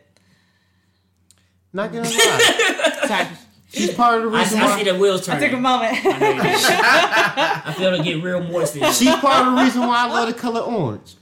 [1.73, 3.29] Not gonna lie,
[3.73, 4.91] she's part of the I, reason I see why.
[4.93, 5.49] the wheels I turning.
[5.49, 6.05] took a moment.
[6.05, 6.45] I know you did.
[7.65, 8.75] I feel it get real moist.
[8.75, 8.91] in.
[8.93, 11.15] She's part of the reason why I love the color orange.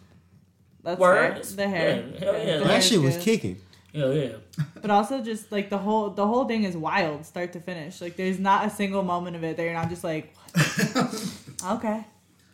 [0.83, 1.45] That's Word.
[1.45, 1.55] fair.
[1.55, 2.05] The hair.
[2.13, 2.39] Yeah, hell yeah.
[2.39, 3.23] The That That hair's shit was good.
[3.23, 3.57] kicking.
[3.93, 4.29] Hell yeah.
[4.81, 8.01] But also just like the whole the whole thing is wild, start to finish.
[8.01, 10.33] Like there's not a single moment of it that you're not just like,
[11.69, 12.03] okay,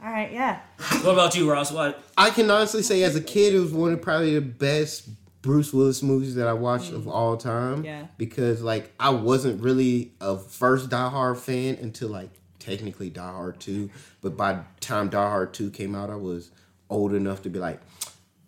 [0.03, 0.59] all right, yeah.
[1.03, 1.71] What about you, Ross?
[1.71, 2.03] What?
[2.17, 5.07] I can honestly say, as a kid, it was one of probably the best
[5.47, 7.11] Bruce Willis movies that I watched of mm.
[7.11, 7.85] all time.
[7.85, 8.07] Yeah.
[8.17, 13.57] Because like I wasn't really a first Die Hard fan until like technically Die Hard
[13.61, 13.89] two,
[14.21, 16.51] but by the time Die Hard two came out, I was
[16.89, 17.79] old enough to be like,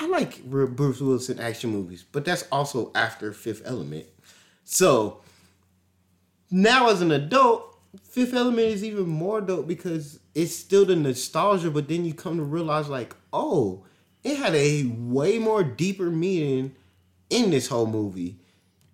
[0.01, 4.05] I like Bruce Willis in action movies, but that's also after Fifth Element.
[4.65, 5.21] So
[6.51, 11.71] now as an adult, Fifth Element is even more dope because it's still the nostalgia,
[11.71, 13.85] but then you come to realize like, oh,
[14.21, 16.75] it had a way more deeper meaning
[17.29, 18.37] in this whole movie.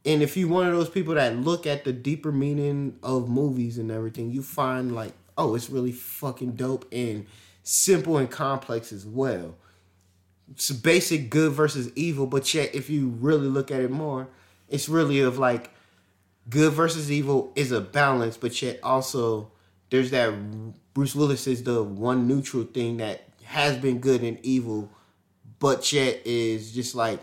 [0.06, 3.78] And if you're one of those people that look at the deeper meaning of movies
[3.78, 7.26] and everything, you find like, oh, it's really fucking dope and
[7.64, 9.56] simple and complex as well.
[10.52, 14.28] It's basic good versus evil, but yet if you really look at it more,
[14.70, 15.72] it's really of like
[16.50, 19.52] good versus evil is a balance, but yet also
[19.90, 20.34] there's that
[20.94, 24.90] Bruce Willis is the one neutral thing that has been good and evil,
[25.60, 27.20] but yet is just like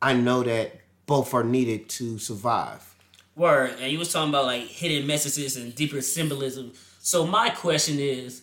[0.00, 2.94] I know that both are needed to survive.
[3.36, 3.76] Word.
[3.80, 6.72] And you was talking about like hidden messages and deeper symbolism.
[7.00, 8.42] So my question is,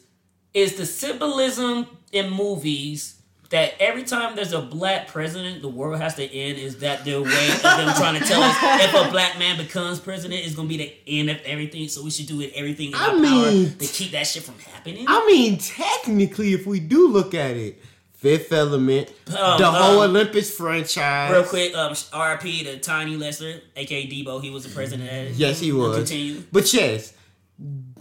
[0.54, 3.16] is the symbolism in movies
[3.50, 6.58] that every time there's a black president, the world has to end?
[6.58, 10.00] Is that their way of them trying to tell us if a black man becomes
[10.00, 11.88] president, it's gonna be the end of everything?
[11.88, 14.44] So we should do it everything in I our mean, power to keep that shit
[14.44, 15.06] from happening.
[15.08, 17.82] I mean, technically, if we do look at it,
[18.26, 21.32] Fifth Element, Um, the whole um, Olympus franchise.
[21.32, 24.42] Real quick, um, RP to Tiny Lister, aka Debo.
[24.42, 25.08] He was the president.
[25.12, 25.98] At, Yes, he was.
[25.98, 26.42] Continue.
[26.52, 27.14] But yes,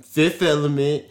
[0.03, 1.05] Fifth Element,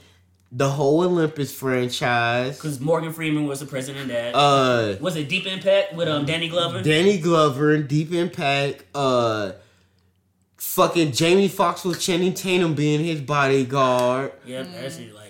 [0.52, 2.56] the whole Olympus franchise.
[2.58, 4.08] Because Morgan Freeman was the president.
[4.08, 5.30] That Uh, was it.
[5.30, 6.82] Deep Impact with um Danny Glover.
[6.82, 8.84] Danny Glover and Deep Impact.
[8.96, 9.52] Uh,
[10.58, 14.32] fucking Jamie Foxx with Channing Tatum being his bodyguard.
[14.48, 15.23] Yep, that shit like.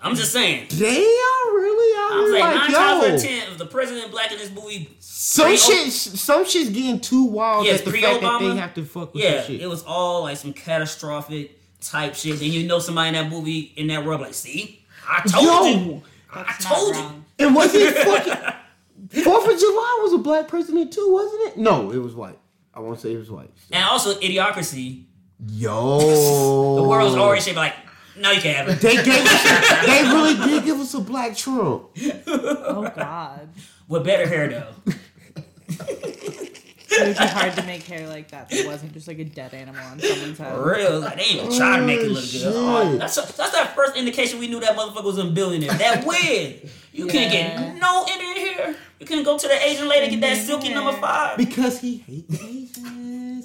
[0.00, 0.66] Yeah, I'm just saying.
[0.70, 3.14] They are really out I was here like, like, nine times out yo.
[3.14, 7.24] of ten, if the president black in this movie, Some shit, some shit's getting too
[7.24, 7.66] wild.
[7.66, 8.54] Yes, that the fact that pre-Obama.
[8.54, 9.60] they have to fuck with yeah, that shit.
[9.60, 12.38] it was all like some catastrophic type shit.
[12.38, 15.44] Then you know somebody in that movie in that world, like, see, I told
[15.80, 17.46] you, I told not you.
[17.46, 18.54] and was it fucking
[19.24, 21.56] Fourth of July was a black president too, wasn't it?
[21.58, 22.38] No, it was white.
[22.74, 23.50] I won't say it was white.
[23.72, 25.04] And also, idiocracy.
[25.50, 27.74] Yo, The world's already shaped like,
[28.20, 28.80] no, you can't have it.
[28.80, 29.42] They gave us,
[29.86, 31.88] they really did give us a black Trump.
[32.26, 33.48] Oh God,
[33.88, 34.92] With better hair though.
[36.90, 38.48] it would be hard to make hair like that.
[38.50, 40.54] That wasn't just like a dead animal on someone's head.
[40.54, 42.42] For real, like they even try to make it look good.
[42.46, 45.72] Oh, that's that's that first indication we knew that motherfucker was a billionaire.
[45.74, 48.76] That wig, you can't get no Indian hair.
[48.98, 51.36] You can go to the Asian lady and get that silky number five.
[51.36, 52.57] Because he hates Asians.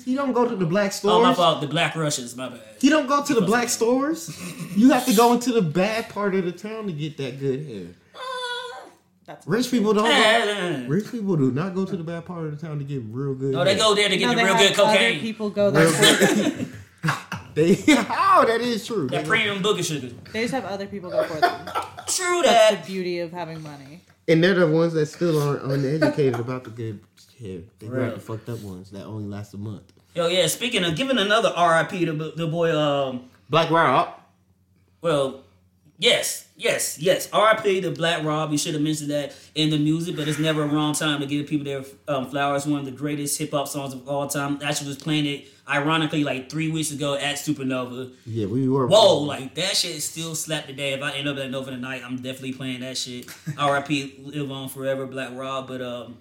[0.05, 1.13] He don't go to the black stores.
[1.15, 2.59] Oh my fault, the Black Russians, my bad.
[2.79, 4.29] He don't go to the black stores.
[4.75, 7.65] You have to go into the bad part of the town to get that good
[7.65, 7.87] hair.
[8.15, 8.19] Uh,
[9.25, 10.05] that's Rich people don't.
[10.05, 13.01] Go, rich people do not go to the bad part of the town to get
[13.07, 13.53] real good.
[13.53, 15.11] No, they go there to get no, the real good cocaine.
[15.13, 15.85] Other people go there.
[15.87, 16.65] Real For.
[17.53, 19.07] They oh, that is true.
[19.07, 20.13] That They- premium booger sugar.
[20.33, 21.65] they just have other people go for them.
[22.07, 22.81] True That's that.
[22.85, 24.01] the beauty of having money.
[24.27, 26.99] and they're the ones that still aren't uneducated about the good
[27.39, 27.59] hair.
[27.79, 29.92] They grab the fucked up ones that only last a month.
[30.15, 30.47] Yo, yeah.
[30.47, 34.09] Speaking of giving another RIP to the boy, um, Black Rob.
[35.01, 35.41] well,
[35.97, 37.29] yes, yes, yes.
[37.33, 38.51] RIP to Black Rob.
[38.51, 41.25] You should have mentioned that in the music, but it's never a wrong time to
[41.25, 42.67] give people their um, flowers.
[42.67, 44.59] One of the greatest hip hop songs of all time.
[44.63, 48.13] Actually, was playing it ironically like three weeks ago at Supernova.
[48.25, 48.85] Yeah, we were.
[48.87, 50.93] Whoa, like that shit still slap today.
[50.93, 53.25] If I end up at Nova tonight, I'm definitely playing that shit.
[53.57, 54.19] R.I.P.
[54.23, 55.67] Live on forever, Black Rob.
[55.67, 56.17] But um,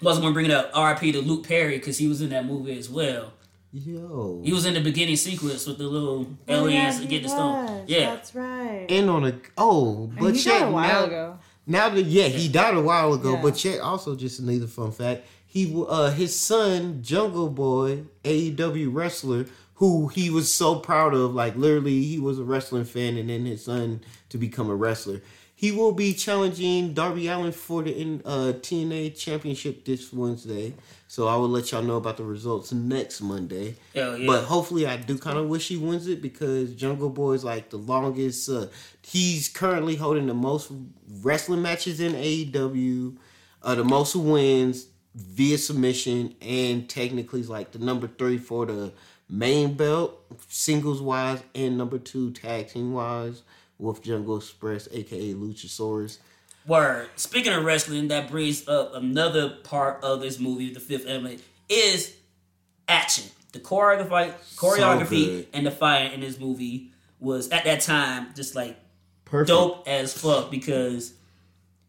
[0.00, 0.70] wasn't gonna bring it up.
[0.74, 1.12] R.I.P.
[1.12, 3.32] to Luke Perry because he was in that movie as well.
[3.72, 4.40] Yo.
[4.44, 7.22] He was in the beginning sequence with the little Oh, yeah, aliens to he get
[7.22, 7.84] the stone.
[7.86, 8.14] Yeah.
[8.14, 8.86] that's right.
[8.88, 11.04] And on a oh, but he check died a while now.
[11.06, 11.38] ago.
[11.66, 13.34] Now that yeah, he died a while ago.
[13.34, 13.42] Yeah.
[13.42, 15.26] But check also just another fun fact.
[15.46, 21.34] He uh his son Jungle Boy, AEW wrestler, who he was so proud of.
[21.34, 25.20] Like literally, he was a wrestling fan, and then his son to become a wrestler.
[25.58, 27.90] He will be challenging Darby Allin for the
[28.24, 30.72] uh, TNT Championship this Wednesday.
[31.08, 33.74] So I will let y'all know about the results next Monday.
[33.92, 34.18] Yeah.
[34.24, 37.70] But hopefully, I do kind of wish he wins it because Jungle Boy is like
[37.70, 38.48] the longest.
[38.48, 38.66] Uh,
[39.02, 40.70] he's currently holding the most
[41.22, 43.16] wrestling matches in AEW,
[43.64, 48.92] uh, the most wins via submission, and technically is like the number three for the
[49.28, 53.42] main belt, singles wise, and number two tag team wise
[53.78, 56.18] with Jungle Express, aka Luchasaurus.
[56.66, 57.08] Word.
[57.16, 62.14] Speaking of wrestling, that brings up another part of this movie, The Fifth Element, is
[62.86, 63.24] action.
[63.52, 65.46] The choreography, choreography good.
[65.54, 68.76] and the fire in this movie was at that time just like
[69.24, 69.48] Perfect.
[69.48, 71.14] dope as fuck because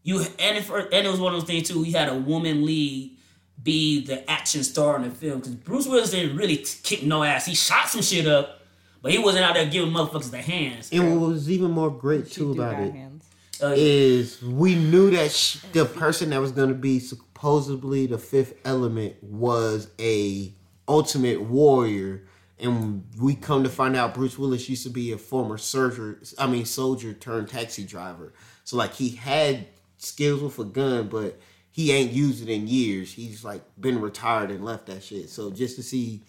[0.02, 1.80] you and it, and it was one of those things too.
[1.82, 3.16] We had a woman lead
[3.62, 7.44] be the action star in the film because Bruce Willis didn't really kick no ass.
[7.44, 8.59] He shot some shit up,
[9.02, 10.90] but he wasn't out there giving motherfuckers the hands.
[10.92, 13.24] And what was even more great She too about got it hands.
[13.62, 18.16] Uh, is we knew that sh- the person that was going to be supposedly the
[18.18, 20.52] fifth element was a
[20.88, 22.22] ultimate warrior
[22.58, 26.46] and we come to find out Bruce Willis used to be a former soldier I
[26.46, 28.32] mean soldier turned taxi driver
[28.64, 29.66] so like he had
[29.98, 31.38] skills with a gun but
[31.70, 35.50] he ain't used it in years he's like been retired and left that shit so
[35.50, 36.22] just to see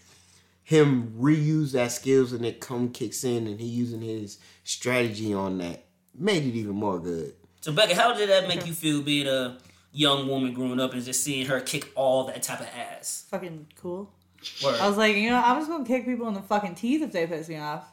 [0.72, 5.58] him reuse that skills and it come kicks in and he using his strategy on
[5.58, 5.84] that
[6.18, 9.58] made it even more good So Becca, how did that make you feel being a
[9.92, 13.26] young woman growing up and just seeing her kick all that type of ass?
[13.30, 14.12] Fucking cool.
[14.64, 14.80] Word.
[14.80, 17.12] I was like, you know, I'm just gonna kick people in the fucking teeth if
[17.12, 17.84] they piss me off.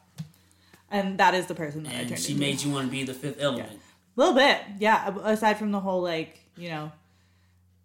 [0.91, 2.41] And that is the person that I and turned she into.
[2.41, 3.73] made you want to be the fifth element.
[3.73, 5.15] A little bit, yeah.
[5.25, 6.93] Aside from the whole like, you know,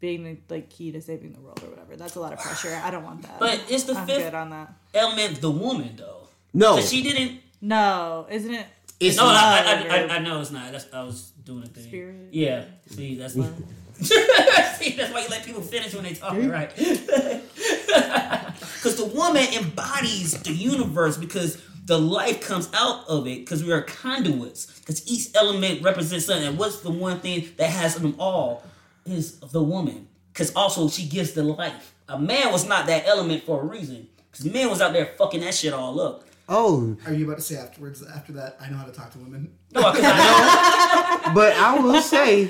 [0.04, 1.96] being the like key to saving the world or whatever.
[1.96, 2.78] That's a lot of pressure.
[2.84, 3.40] I don't want that.
[3.40, 4.74] But it's the I'm fifth good on that.
[4.94, 6.28] element, the woman though.
[6.54, 7.40] no 'Cause she didn't.
[7.62, 8.68] No, isn't it?
[9.00, 9.66] it's No, I, not.
[9.92, 10.74] I, I, I know it's not.
[10.74, 11.86] That's, I was doing a thing.
[11.86, 12.16] Spirit?
[12.32, 12.66] Yeah.
[12.88, 13.48] See, that's why.
[14.02, 16.70] See, that's why you let people finish when they talk, right?
[18.76, 23.72] Because the woman embodies the universe because the life comes out of it because we
[23.72, 24.66] are conduits.
[24.82, 26.46] Because each element represents something.
[26.50, 28.62] And what's the one thing that has them all
[29.06, 30.08] is the woman.
[30.32, 31.94] Because also she gives the life.
[32.10, 34.08] A man was not that element for a reason.
[34.32, 36.24] Because man was out there fucking that shit all up.
[36.50, 38.04] oh Are you about to say afterwards?
[38.06, 39.54] After that, I know how to talk to women.
[39.72, 41.34] No, 'cause I know.
[41.34, 42.50] but i will say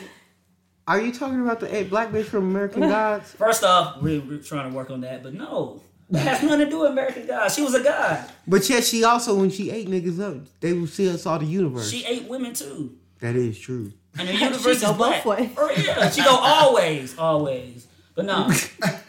[0.88, 4.40] are you talking about the eight black bitch from american gods First off, we're, we're
[4.40, 5.82] trying to work on that, but no.
[6.10, 7.48] That has nothing to do with American God.
[7.50, 8.30] She was a god.
[8.48, 11.46] but yet she also when she ate niggas up they will see us all the
[11.46, 12.98] universe She ate women too.
[13.24, 15.24] That is true And the universe go is black.
[15.24, 15.50] both ways.
[15.56, 16.10] For real.
[16.12, 17.88] She go always, always.
[18.16, 18.52] But no.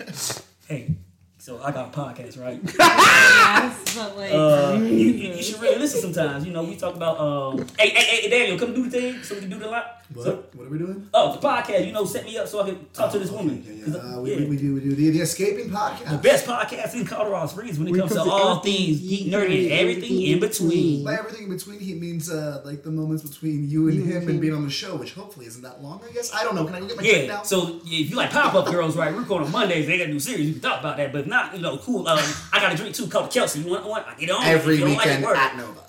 [0.69, 0.95] hey,
[1.37, 2.57] so I got a podcast, right?
[2.79, 6.47] Yes, but like, Uh, you, you, you should really listen sometimes.
[6.47, 7.67] You know, we talk about um.
[7.79, 10.04] Hey, hey, hey, Daniel, come do the thing so we can do the lot.
[10.15, 10.25] What?
[10.25, 11.09] So, what are we doing?
[11.13, 11.87] oh, the podcast.
[11.87, 13.65] You know, set me up so I can talk to this Oh, woman.
[13.67, 14.17] Yeah, 'Cause, yeah.
[14.17, 14.39] Uh, we, yeah.
[14.39, 16.09] we, we do we do the, the escaping podcast.
[16.11, 19.01] the best podcast in Colorado Springs when it When comes to comes to all things
[19.01, 21.05] geek, nerdy, and everything in between.
[21.05, 24.41] By everything in between, he means uh, like the moments between you and him and
[24.41, 26.01] being on the show, which hopefully isn't that long.
[26.09, 26.65] I guess I don't know.
[26.65, 27.43] Can I go get my check Yeah, now?
[27.43, 29.13] so if you like pop up girls, right?
[29.13, 29.87] We're going on Mondays.
[29.87, 30.47] They got a new series.
[30.47, 32.07] You can talk about that, but if not, you know, cool.
[32.07, 32.19] Um,
[32.53, 33.61] I got a drink too called Kelsey.
[33.61, 34.05] You want one?
[34.07, 34.45] I get on.
[34.45, 35.37] Every If you don't like weekend work.
[35.37, 35.81] at Nova.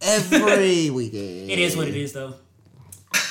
[0.00, 2.34] every weekend It is what it is, though.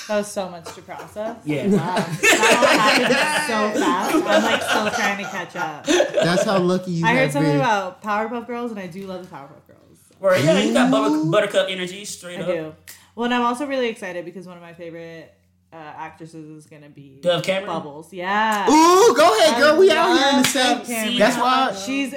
[0.07, 1.37] That was so much to process.
[1.45, 1.67] Yeah.
[1.67, 4.15] Wow, that all happened so fast.
[4.15, 5.85] I'm like still trying to catch up.
[5.85, 9.29] that's how lucky you I heard something been about Powerpuff Girls, and I do love
[9.29, 9.99] the Powerpuff Girls.
[10.19, 12.47] Where yeah, you got butter, buttercup energy straight I up.
[12.47, 12.75] do.
[13.15, 15.34] Well, and I'm also really excited because one of my favorite
[15.75, 17.67] uh, actresses is gonna be Dove Cameron?
[17.67, 18.13] Bubbles.
[18.13, 18.65] Yeah.
[18.69, 19.77] Ooh, go ahead, girl.
[19.77, 20.77] We out here in the same.
[20.77, 21.17] Dove Cameron.
[21.19, 21.75] That's why.
[21.85, 22.13] She's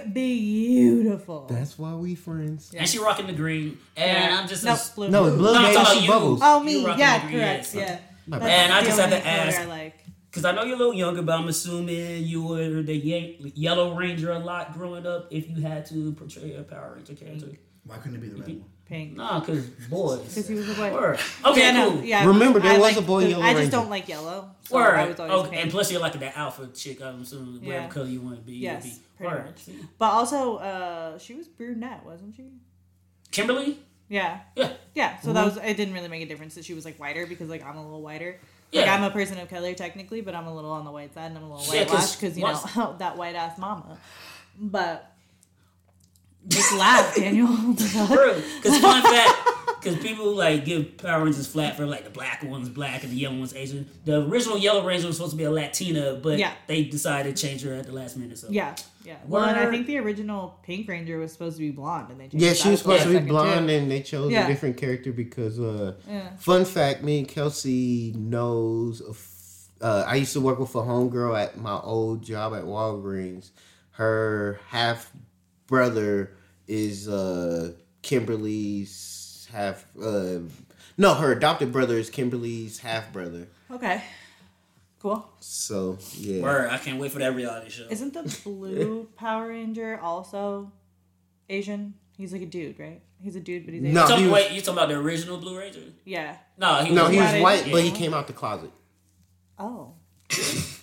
[0.62, 1.46] beautiful.
[1.50, 2.72] That's why we friends.
[2.76, 4.38] And she rocking the green, and Yeah.
[4.40, 5.08] I'm just no, a, blue.
[5.10, 6.08] No, blue No, I'm gave talking about some you.
[6.10, 6.40] bubbles.
[6.42, 6.86] Oh, You me.
[6.86, 7.74] rocking Yeah, the green, correct.
[7.74, 7.80] yeah.
[7.80, 7.98] Yeah.
[8.26, 10.04] My That's And I the just have to color ask- I like.
[10.30, 13.94] because I know you're a little younger, but I'm assuming you were the Ye- Yellow
[13.96, 15.28] Ranger a lot growing up.
[15.30, 17.48] If you had to portray a Power Ranger character,
[17.84, 18.64] Why couldn't it be the red one?
[18.88, 19.16] Pink.
[19.16, 20.20] nah, because boys.
[20.20, 20.92] Because he was a boy.
[20.92, 21.20] Word.
[21.44, 22.02] Okay, yeah, no, cool.
[22.04, 22.24] yeah.
[22.26, 23.70] Remember, there I was like a boy the- Yellow I just Ranger.
[23.72, 24.50] don't like yellow.
[24.64, 24.94] So Word.
[24.94, 25.62] I was always Okay, pink.
[25.62, 27.02] and plus you're like that alpha chick.
[27.02, 27.88] I'm assuming whatever Yeah.
[27.88, 28.52] color you want to be.
[28.52, 28.94] you'll Yes, be.
[29.18, 29.44] pretty Word.
[29.44, 29.76] much.
[29.98, 32.44] But also, uh, she was brunette, wasn't she?
[33.30, 33.78] Kimberly.
[34.08, 34.40] Yeah.
[34.56, 34.72] Yeah.
[34.94, 35.20] Yeah.
[35.20, 35.76] So that was it.
[35.76, 38.00] Didn't really make a difference that she was like whiter because like I'm a little
[38.00, 38.40] whiter.
[38.72, 38.82] Yeah.
[38.82, 41.26] Like I'm a person of color technically, but I'm a little on the white side
[41.26, 42.44] and I'm a little Yeah, 'cause whitewashed because you
[42.80, 43.98] know that white ass mama.
[44.58, 45.12] But
[46.46, 47.48] Just laugh, Daniel.
[47.78, 49.48] Because fun fact,
[49.82, 53.16] because people like give Power Rangers flat for like the black one's black and the
[53.16, 53.88] yellow one's Asian.
[54.04, 56.52] The original Yellow Ranger was supposed to be a Latina, but Yeah.
[56.66, 58.38] they decided to change her at the last minute.
[58.38, 58.74] So yeah,
[59.04, 59.16] yeah.
[59.26, 62.28] Well, and I think the original Pink Ranger was supposed to be blonde, and they
[62.28, 63.74] changed Yeah, she was supposed to be blonde, too.
[63.74, 64.44] and they chose Yeah.
[64.46, 65.60] a different character because.
[65.60, 66.36] uh Yeah.
[66.38, 69.00] Fun fact: Me and Kelsey knows.
[69.06, 69.34] a f-
[69.80, 73.50] Uh, I used to work with a homegirl at my old job at Walgreens.
[73.92, 75.12] Her half
[75.68, 76.32] brother
[76.66, 79.86] is uh Kimberly's half.
[80.00, 80.40] Uh,
[80.96, 83.46] no, her adopted brother is Kimberly's half brother.
[83.70, 84.02] Okay,
[84.98, 85.28] cool.
[85.40, 87.86] So yeah, Word, I can't wait for that reality show.
[87.88, 90.72] Isn't the blue Power Ranger also
[91.48, 91.94] Asian?
[92.16, 93.00] He's like a dude, right?
[93.22, 93.94] He's a dude, but he's Asian.
[93.94, 94.02] No.
[94.02, 95.80] You talking, he was- wait, you talking about the original Blue Ranger?
[96.04, 96.36] Yeah.
[96.56, 97.42] No, he no, was he was White.
[97.42, 98.70] white, but he came out the closet.
[99.58, 99.92] Oh.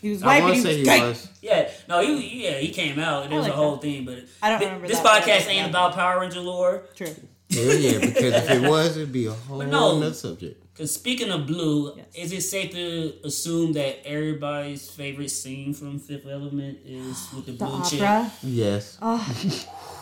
[0.02, 1.02] He was I white, but want he to was say he gay.
[1.02, 1.30] was.
[1.42, 3.30] Yeah, no, he yeah he came out.
[3.30, 3.82] There was like a whole that.
[3.82, 6.84] thing, but I don't remember this that, but podcast ain't about Power Ranger lore.
[6.96, 7.08] True.
[7.52, 10.00] Hell yeah, because if it was, it'd be a whole no.
[10.00, 10.62] nother subject.
[10.74, 12.06] Because speaking of blue, Yes.
[12.16, 17.54] is it safe to assume that everybody's favorite scene from Fifth Element is with the,
[17.54, 18.02] The blue chick?
[18.02, 18.32] opera.
[18.44, 18.98] Yes.
[19.02, 19.20] Oh,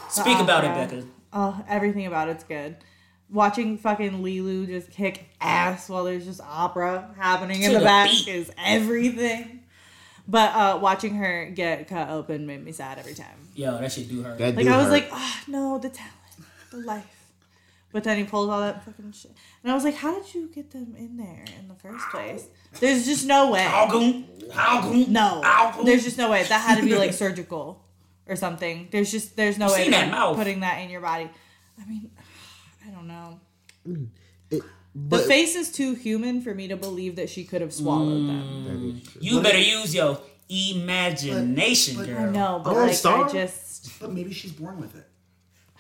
[0.10, 0.86] Speak about it, opera.
[0.98, 1.08] Becca.
[1.34, 2.78] Oh, everything about it's good.
[3.34, 8.10] Watching fucking Leeloo just kick ass while there's just opera happening in the, the back
[8.10, 8.28] beat.
[8.28, 9.62] is everything.
[10.28, 13.50] But uh, watching her get cut open made me sad every time.
[13.56, 14.36] Yo, that should do her.
[14.38, 14.92] That Like do I was hurt.
[14.94, 16.14] like, ah, no, the talent,
[16.72, 17.10] the life.
[17.92, 20.48] But then he pulls all that fucking shit, and I was like, how did you
[20.54, 22.48] get them in there in the first place?
[22.80, 23.62] There's just no way.
[23.64, 25.42] Algoon, Algoon, No,
[25.86, 26.42] there's just no way.
[26.44, 27.84] That had to be like surgical
[28.28, 28.88] or something.
[28.92, 31.30] There's just there's no You way that putting that in your body.
[31.80, 32.23] I mean, I
[33.04, 33.40] don't
[33.88, 34.08] know.
[34.50, 34.64] It-
[34.96, 38.28] The face is too human for me to believe that she could have swallowed mm.
[38.28, 38.64] them.
[38.66, 39.22] that is true.
[39.22, 42.32] You better use your imagination, But- but- girl.
[42.32, 43.26] No, know, but Oh, like Star?
[43.26, 45.08] I just But maybe she's born with it.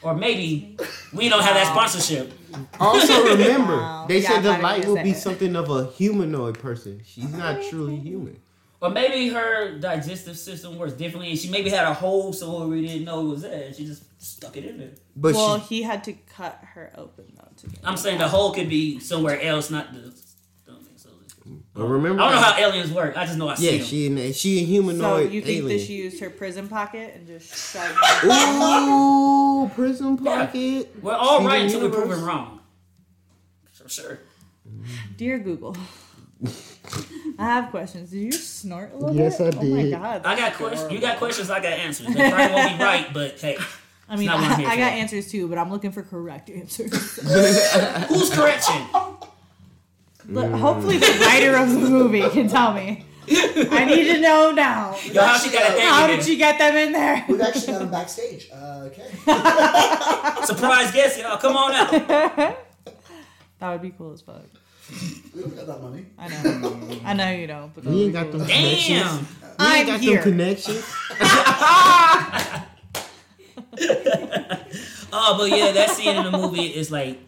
[0.02, 0.76] Or maybe
[1.14, 2.34] we don't have that sponsorship.
[2.80, 4.06] Also, remember, Wow.
[4.08, 5.22] they Yeah, said the light will be say it.
[5.22, 7.02] something of a humanoid person.
[7.06, 8.38] She's not truly human.
[8.84, 12.86] Or maybe her digestive system works differently, and she maybe had a hole somewhere we
[12.86, 14.90] didn't know it was there, and she just stuck it in there.
[15.16, 17.48] But well, she, he had to cut her open though.
[17.62, 18.26] To get I'm saying out.
[18.26, 20.82] the hole could be somewhere else, not the stomach.
[20.98, 21.12] So
[21.74, 23.16] but remember, I don't know how aliens work.
[23.16, 23.74] I just know I see them.
[23.74, 23.88] yeah, them.
[23.88, 25.78] she in, she a So you think alien.
[25.78, 28.26] that she used her prison pocket and just shoved it?
[28.26, 30.94] Ooh, prison pocket.
[31.02, 32.60] We're all Steven right until we're proven wrong.
[33.72, 34.20] For sure.
[35.16, 35.78] Dear Google,
[37.40, 38.12] I have questions.
[38.12, 39.56] Did you snort a little Yes, bit?
[39.56, 39.92] I Oh my did.
[39.92, 40.22] god.
[40.26, 40.82] I got that's questions.
[40.92, 41.08] You adorable.
[41.08, 41.50] got questions.
[41.50, 42.08] I got answers.
[42.14, 43.58] They probably won't be right, but hey,
[44.10, 46.04] I mean, not what I'm here I, I got answers too, but I'm looking for
[46.04, 46.92] correct answers.
[48.08, 48.82] who's correction?
[50.30, 53.06] But hopefully, the writer of the movie can tell me.
[53.30, 54.98] I need to know now.
[55.06, 56.26] Yo, how she got a thing How in did there?
[56.26, 57.26] she get them in there?
[57.28, 58.50] We've actually got him backstage.
[58.54, 59.10] Uh, okay.
[60.46, 61.38] Surprise guest, y'all.
[61.38, 61.90] Come on out.
[63.60, 64.44] That would be cool as fuck.
[65.34, 66.06] We don't got that money.
[66.18, 67.00] I know.
[67.06, 67.74] I know you don't.
[67.74, 68.40] But that We ain't got cool.
[68.40, 69.02] them connections.
[69.02, 69.20] Damn.
[69.20, 70.16] We ain't I'm got here.
[70.22, 70.86] them connections.
[75.16, 77.20] Oh, but yeah, that scene in the movie is like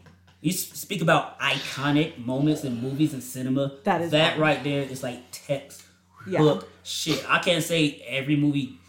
[0.41, 3.73] you speak about iconic moments in movies and cinema.
[3.83, 4.41] That is that fun.
[4.41, 5.83] right there is like text
[6.27, 6.39] Yeah.
[6.39, 7.23] book shit.
[7.29, 8.79] I can't say every movie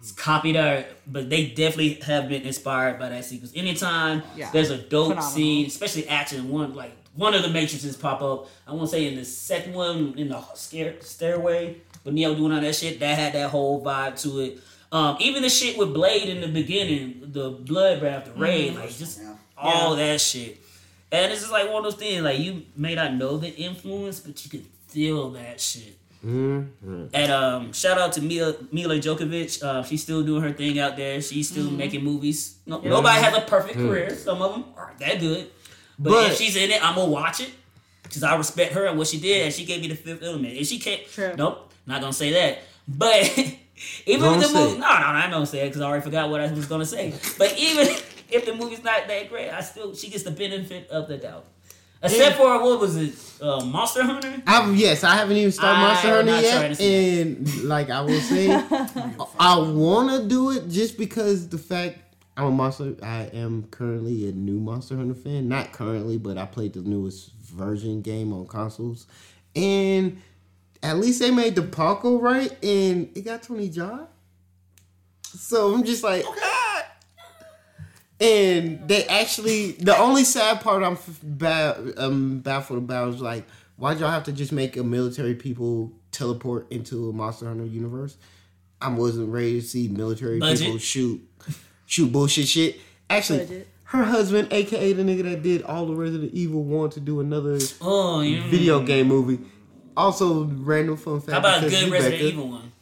[0.00, 3.52] is copied her, but they definitely have been inspired by that sequence.
[3.54, 4.50] Anytime Yeah.
[4.50, 5.30] there's a dope Phenomenal.
[5.30, 8.48] scene, especially action, one like one of the matrices pop up.
[8.66, 12.52] I want to say in the second one in the scare, stairway, but Neo doing
[12.52, 14.58] all that shit that had that whole vibe to it.
[14.90, 18.96] Um, even the shit with Blade in the beginning, the blood bath, the raid, like
[18.96, 19.34] just Yeah.
[19.56, 20.58] all that shit.
[21.12, 24.20] And it's just like one of those things, like you may not know the influence,
[24.20, 25.96] but you can feel that shit.
[26.24, 27.06] Mm-hmm.
[27.14, 29.62] And um, shout out to Milla, Milla Jovovich.
[29.62, 31.20] Uh, she's still doing her thing out there.
[31.22, 32.56] She's still making movies.
[32.66, 34.14] No, Nobody has a perfect career.
[34.16, 35.50] Some of them aren't that good.
[35.98, 37.50] But, But- if she's in it, I'm gonna watch it
[38.02, 39.44] because I respect her and what she did.
[39.46, 40.56] And she gave me the fifth element.
[40.56, 41.04] And she can't.
[41.06, 41.34] True.
[41.36, 42.58] Nope, not gonna say that.
[42.86, 43.36] But
[44.06, 44.78] even Don't if the movie, it.
[44.78, 46.86] no, no, no, I don't say it because I already forgot what I was gonna
[46.86, 47.12] say.
[47.38, 47.86] But even
[48.30, 51.44] if the movie's not that great, I still she gets the benefit of the doubt.
[52.00, 54.40] Except for what was it, uh, Monster Hunter?
[54.46, 57.90] I, yes, I haven't even started I'm Monster Hunter not yet, to see and like
[57.90, 58.48] I will say,
[59.40, 61.98] I want to do it just because the fact
[62.38, 62.94] I'm a monster.
[63.02, 65.48] I am currently a new Monster Hunter fan.
[65.48, 69.08] Not currently, but I played the newest version game on consoles,
[69.56, 70.22] and
[70.80, 74.06] at least they made the parkour right, and it got Tony Jaa.
[75.24, 76.86] So I'm just like, ah.
[78.20, 83.46] And they actually, the only sad part I'm f- ba- um, baffled about is like,
[83.76, 88.16] why'd y'all have to just make a military people teleport into a Monster Hunter universe?
[88.80, 90.60] I wasn't ready to see military Budget.
[90.66, 91.27] people shoot
[91.88, 92.78] shoot bullshit shit.
[93.10, 93.68] Actually, Budget.
[93.84, 97.58] her husband, aka the nigga that did all the Resident Evil, wanted to do another
[97.80, 98.46] Oh, yeah.
[98.48, 99.40] video game movie.
[99.96, 101.32] Also, random fun fact.
[101.32, 102.72] How about a because good you, Resident Becca- Evil one?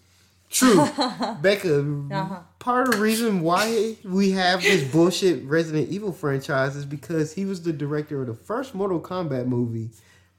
[0.51, 0.77] True,
[1.43, 1.81] Becca.
[2.13, 2.41] Uh-huh.
[2.59, 7.45] Part of the reason why we have this bullshit Resident Evil franchise is because he
[7.45, 9.91] was the director of the first Mortal Kombat movie.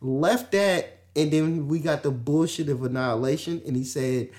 [0.02, 4.30] Left that, and then we got the bullshit of Annihilation, and he said,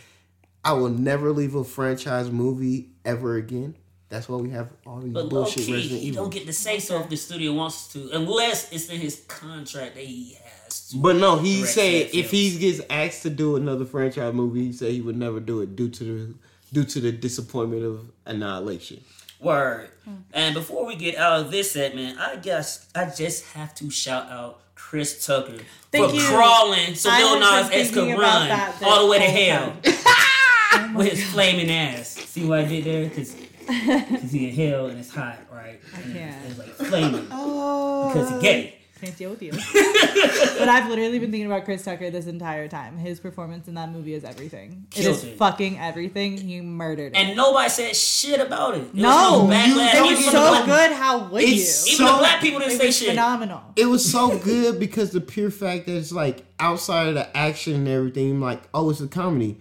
[0.65, 3.75] "I will never leave a franchise movie ever again."
[4.09, 6.25] That's why we have all these But low bullshit key, Resident he Evil.
[6.25, 9.97] don't get to say so if the studio wants to, unless it's in his contract
[9.97, 10.97] that he has to.
[10.97, 14.93] But no, he said if he gets asked to do another franchise movie, he said
[14.93, 16.35] he would never do it due to the
[16.73, 19.03] due to the disappointment of Annihilation.
[19.41, 19.91] Word.
[20.05, 20.15] Hmm.
[20.33, 24.31] And before we get out of this segment, I guess I just have to shout
[24.31, 25.59] out Chris Tucker
[25.93, 26.23] Thank for you.
[26.23, 29.77] crawling so I Lil have Nas been X could run all the way to hell
[29.85, 32.09] oh whole with his flaming ass.
[32.09, 33.09] See what I did there?
[33.09, 33.35] Because
[33.69, 35.81] he in hell and it's hot, right?
[35.95, 36.45] And can't.
[36.47, 38.75] It's like flaming Oh, because he gay.
[39.01, 39.53] can't deal with you.
[39.53, 42.97] but I've literally been thinking about Chris Tucker this entire time.
[42.99, 44.87] His performance in that movie is everything.
[44.91, 45.37] It Killed is it.
[45.39, 46.37] fucking everything.
[46.37, 47.17] He murdered it.
[47.17, 48.93] And nobody said shit about it.
[48.95, 49.95] There was No, backlash.
[49.95, 50.93] you it was so black- good.
[50.97, 51.95] How would It's you?
[51.95, 53.09] Even the So- black people didn't say shit.
[53.11, 53.61] phenomenal.
[53.77, 57.75] It was so good because the pure fact that it's like outside of the action
[57.75, 59.59] and everything, like oh, it's a comedy.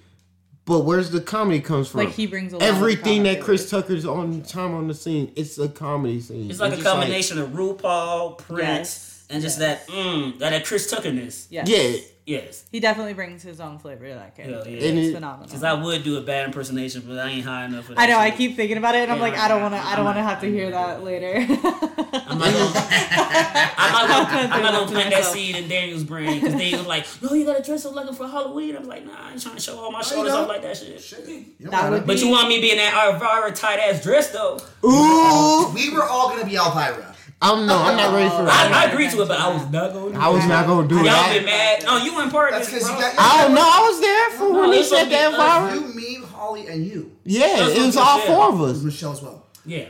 [0.67, 2.01] But where's the comedy comes from?
[2.01, 3.45] Like he brings a lot of everything that comedy.
[3.45, 5.31] Chris Tucker's on time on the scene.
[5.35, 6.49] It's a comedy scene.
[6.51, 9.25] It's like a just combination of RuPaul, Prince, Yes.
[9.29, 9.85] and just Yes.
[9.87, 11.47] that mm, that, that Chris Tuckerness.
[11.49, 11.69] Yes.
[11.69, 11.97] yeah,
[12.27, 12.65] Yes.
[12.73, 14.69] He definitely brings his own flavor to that character.
[14.69, 14.89] yeah.
[14.89, 15.45] And It's it- phenomenal.
[15.47, 18.01] Because I would do a bad impersonation, but I ain't high enough for that.
[18.01, 18.19] I know.
[18.19, 19.79] I keep thinking about it, and I'm like, I don't want to.
[19.79, 21.37] I'm don't want to have to hear that later.
[21.37, 22.87] I'm not gonna,
[23.77, 25.33] I'm not gonna, I'm not gonna plant that myself.
[25.35, 28.27] seed in Daniel's brain because Daniel's like, no, you gotta dress up like him for
[28.27, 28.75] Halloween.
[28.75, 30.43] I'm like, nah, I ain't trying to show all my shoulders don't.
[30.43, 30.99] off like that shit.
[31.01, 31.25] Shit.
[31.61, 31.91] That gotta.
[31.91, 34.57] would But you want me being that Elvira tight ass dress though?
[34.83, 37.15] ooh, We were all gonna be Elvira.
[37.39, 38.71] I'm no, I'm not ready for I, that.
[38.87, 40.11] I agree to it, but I was not gonna.
[40.13, 40.47] Do I was that.
[40.47, 41.05] not gonna do it.
[41.05, 41.33] Y'all that.
[41.35, 41.83] been mad?
[41.83, 42.83] No, you weren't part of That's this.
[42.83, 43.23] because you bro.
[43.25, 43.61] I don't know.
[43.61, 45.75] I was there for No, when he said that us, viral.
[45.87, 47.11] You, me, Holly, and you.
[47.23, 48.81] Yeah, That's it was all you four of us.
[48.81, 49.45] Michelle as well.
[49.65, 49.89] Yeah.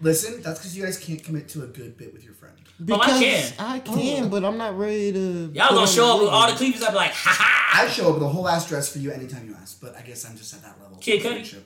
[0.00, 2.54] Listen, that's because you guys can't commit to a good bit with your friend.
[2.58, 3.52] Oh, I Because can.
[3.58, 5.50] I can, but I'm not ready to.
[5.54, 6.58] Y'all gonna show up with all the wig.
[6.58, 6.82] cleavage?
[6.82, 7.82] I'd be like, ha ha.
[7.82, 10.02] I'd show up with a whole ass dress for you anytime you ask, but I
[10.02, 10.98] guess I'm just at that level.
[10.98, 11.62] Kid Cudi?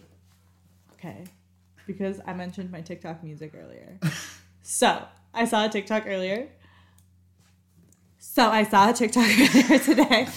[0.94, 1.24] Okay.
[1.86, 3.98] Because I mentioned my TikTok music earlier.
[4.62, 5.04] so
[5.34, 6.48] I saw a TikTok earlier.
[8.18, 10.28] So I saw a TikTok earlier today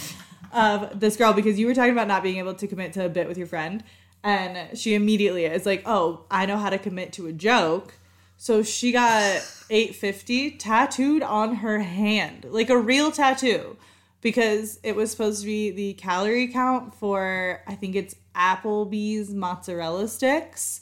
[0.52, 3.10] of this girl because you were talking about not being able to commit to a
[3.10, 3.84] bit with your friend.
[4.24, 7.94] And she immediately is like, Oh, I know how to commit to a joke.
[8.38, 13.78] So she got 850 tattooed on her hand, like a real tattoo,
[14.22, 20.08] because it was supposed to be the calorie count for, I think it's Applebee's mozzarella
[20.08, 20.82] sticks.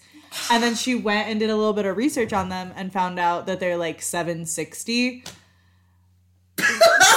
[0.52, 3.20] And then she went and did a little bit of research on them and found
[3.20, 5.24] out that they're like 760.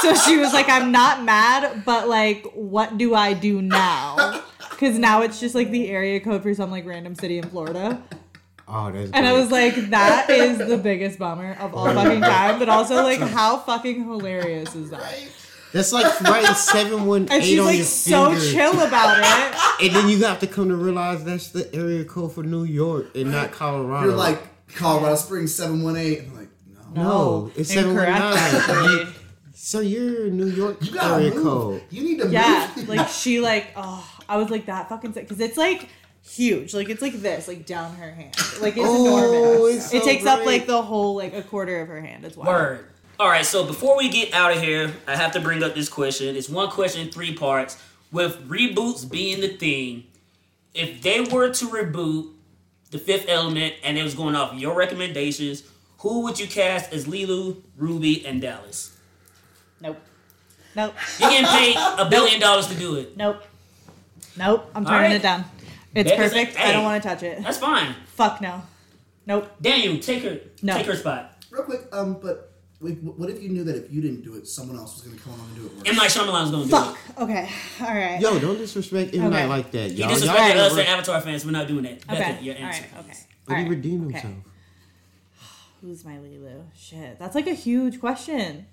[0.01, 4.43] so she was like, I'm not mad, but like, what do I do now?
[4.71, 8.03] Because now it's just like the area code for some like random city in Florida.
[8.69, 9.11] Oh, that's.
[9.13, 12.59] And I was like, that is the biggest bummer of all fucking time.
[12.59, 15.29] But also, like, how fucking hilarious is that?
[15.73, 18.45] That's like writing seven one And eight she's on like your so finger.
[18.53, 19.61] chill about it.
[19.87, 23.15] And then you have to come to realize that's the area code for New York
[23.15, 24.07] and not Colorado.
[24.09, 24.41] You're like
[24.75, 26.49] Colorado Springs seven one eight, and I'm like,
[26.95, 27.03] no.
[27.03, 29.09] no, it's seven one Incorrect.
[29.59, 31.43] So you're New York You gotta area move.
[31.43, 31.83] code.
[31.91, 32.89] You need to Yeah, move.
[32.89, 35.89] like she like oh, I was like that fucking sick because it's like
[36.23, 39.87] huge, like it's like this, like down her hand, like it's Oh, enormous.
[39.87, 42.25] it's it so takes up like the whole like a quarter of her hand.
[42.25, 42.49] It's wild.
[42.49, 42.85] Word.
[43.19, 45.89] All right, so before we get out of here, I have to bring up this
[45.89, 46.37] question.
[46.37, 47.83] It's one question, three parts.
[48.13, 50.05] With reboots being the thing,
[50.75, 52.33] if they were to reboot
[52.91, 55.63] The Fifth Element and it was going off your recommendations,
[55.99, 58.95] who would you cast as Leeloo, Ruby, and Dallas?
[59.81, 59.99] Nope.
[60.75, 60.95] Nope.
[61.19, 63.17] You're getting paid a billion dollars to do it.
[63.17, 63.43] Nope.
[64.37, 64.71] Nope.
[64.75, 65.13] I'm turning right.
[65.13, 65.45] it down.
[65.95, 66.57] It's Becca's perfect.
[66.57, 67.43] like, I don't want to touch it.
[67.43, 67.95] That's fine.
[68.09, 68.63] Fuck no.
[69.25, 69.51] Nope.
[69.63, 70.75] Daniel, take her, No.
[70.77, 71.33] take her spot.
[71.51, 74.47] Real quick, um, but like, what if you knew that if you didn't do it,
[74.47, 75.73] someone else was gonna come along and do it?
[75.77, 75.89] worse?
[75.89, 76.99] M Night Shyamalan's gonna do Fuck.
[77.09, 77.19] it.
[77.23, 77.49] Okay.
[77.81, 78.21] All right.
[78.21, 79.31] Yo, don't disrespect M Okay.
[79.31, 79.91] Night like that.
[79.93, 81.45] He Y'all, disrespected y'all us and Avatar fans.
[81.45, 82.07] We're not doing that.
[82.07, 82.43] Becca, Okay.
[82.45, 82.85] your All answer.
[82.95, 83.05] right.
[83.05, 83.19] Okay.
[83.47, 83.71] But All he right.
[83.71, 84.19] redeemed Okay.
[84.21, 84.45] himself.
[85.81, 86.65] Who's my Lulu?
[86.77, 87.19] Shit.
[87.19, 88.67] That's like a huge question.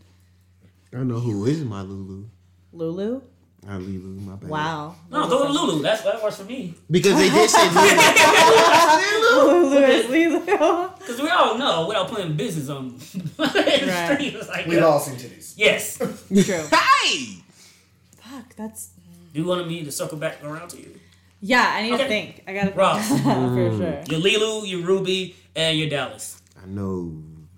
[0.91, 2.25] I don't know who is my Lulu.
[2.71, 3.21] Lulu?
[3.65, 4.49] Not Lulu, my bad.
[4.49, 4.95] Wow.
[5.09, 5.81] No, go to Lulu.
[5.81, 6.73] That's that works for me.
[6.91, 7.79] Because they did say Lulu.
[9.71, 10.05] Lulu is
[10.47, 10.99] Leeloo.
[10.99, 12.89] Because we all know without putting business on
[13.37, 15.53] the street, like, We've all seen titties.
[15.57, 15.97] yes.
[15.97, 16.07] True.
[16.71, 17.37] hey!
[18.17, 18.55] Fuck.
[18.55, 18.89] That's.
[19.33, 20.99] Do you wanted me to circle back around to you?
[21.41, 22.03] Yeah, I need Okay.
[22.03, 22.43] to think.
[22.47, 23.07] I gotta think Ross.
[23.07, 24.01] for sure.
[24.09, 26.41] Your Leeloo, your Ruby, and your Dallas.
[26.61, 27.13] I know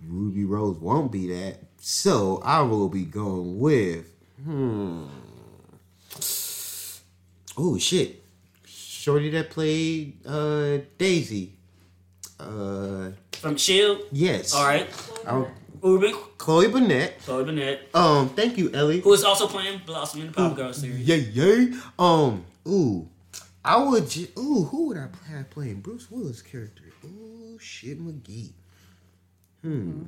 [0.08, 4.06] Ruby Rose won't be that, so I will be going with.
[4.44, 5.06] Hmm.
[7.58, 8.24] Oh shit!
[8.66, 11.54] Shorty that played uh, Daisy.
[12.40, 14.02] Uh, From Shield.
[14.12, 14.54] yes.
[14.54, 14.88] All right.
[15.28, 15.46] I-
[15.82, 17.22] Ruby, Chloe Burnett.
[17.22, 19.02] Chloe Bennett, Um, thank you, Ellie.
[19.02, 21.08] who is also playing Blossom in the Pop Girl series.
[21.08, 21.74] Yay, yay.
[22.00, 23.08] Um, ooh,
[23.64, 24.10] I would.
[24.10, 26.82] Ju- ooh, who would I have playing Bruce Willis' character?
[27.06, 28.50] Ooh, shit, McGee.
[29.62, 30.02] Hmm.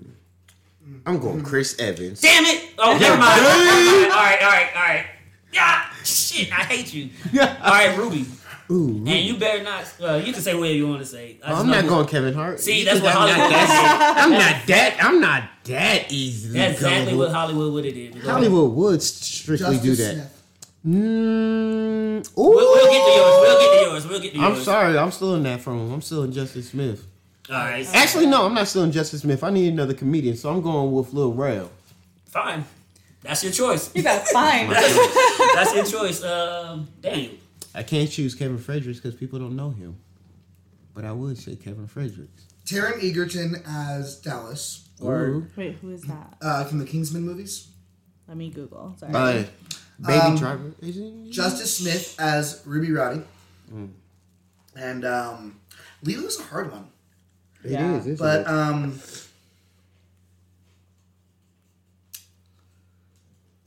[1.06, 2.22] I'm going Chris Evans.
[2.22, 2.72] Damn it!
[2.80, 3.42] Oh, never mind.
[3.42, 5.06] all right, all right, all right.
[5.54, 7.10] Yeah, shit, I hate you.
[7.40, 8.26] All right, Ruby,
[8.72, 9.94] Ooh, and you better not.
[10.02, 11.38] Uh, you can say whatever you want to say.
[11.44, 12.60] I I'm not who- going Kevin Hart.
[12.60, 14.16] See, that's what I'm not Hollywood that.
[14.24, 14.98] I'm not that.
[15.02, 16.60] I'm not that easily.
[16.60, 17.26] That's exactly gullible.
[17.26, 18.14] what Hollywood would have did.
[18.14, 18.44] But go ahead.
[18.44, 20.14] Hollywood would strictly Justice do that.
[20.14, 20.34] Smith.
[20.88, 22.30] Mm.
[22.36, 23.36] We'll, we'll get to yours.
[23.42, 24.08] We'll get to yours.
[24.08, 24.58] We'll get to yours.
[24.58, 25.94] I'm sorry, I'm still in that from him.
[25.94, 27.06] I'm still in Justice Smith.
[27.50, 29.42] All right, Actually, no, I'm not still in Justice Smith.
[29.44, 31.72] I need another comedian, so I'm going with Lil Rel.
[32.26, 32.66] fine.
[33.22, 33.94] That's your choice.
[33.96, 34.70] You got fine.
[34.70, 36.24] That's your choice.
[36.24, 37.34] Um, Daniel.
[37.76, 39.98] I can't choose Kevin Fredericks because people don't know him.
[40.94, 42.46] But I would say Kevin Fredericks.
[42.66, 45.52] Taron Egerton as Dallas Word.
[45.56, 46.34] Wait, who is that?
[46.42, 47.68] uh, from the Kingsman movies.
[48.28, 48.96] Let me Google.
[49.00, 49.14] Sorry.
[49.14, 49.44] Uh,
[50.00, 50.72] Baby Um, Driver.
[50.82, 53.22] Isn't Justice Smith as Ruby Rowdy.
[53.74, 53.90] Mm.
[54.76, 55.60] And um,
[56.04, 56.88] Leeloo's a hard one.
[57.64, 57.96] It Yeah.
[57.98, 58.48] is, isn't But it?
[58.48, 59.00] um,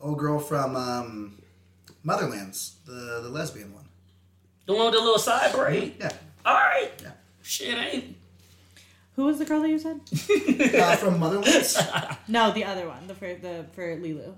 [0.01, 1.43] old girl from um,
[2.05, 3.85] Motherlands, the the lesbian one.
[4.67, 5.97] The one with the little side braid.
[5.99, 6.11] Yeah,
[6.45, 6.91] All right.
[7.03, 7.13] Yeah.
[7.43, 8.17] Shit, ain't.
[9.17, 9.97] Who was the girl that you said?
[10.81, 11.77] uh, from Motherlands.
[12.29, 13.07] No, the other one.
[13.09, 14.35] The for the for Leeloo.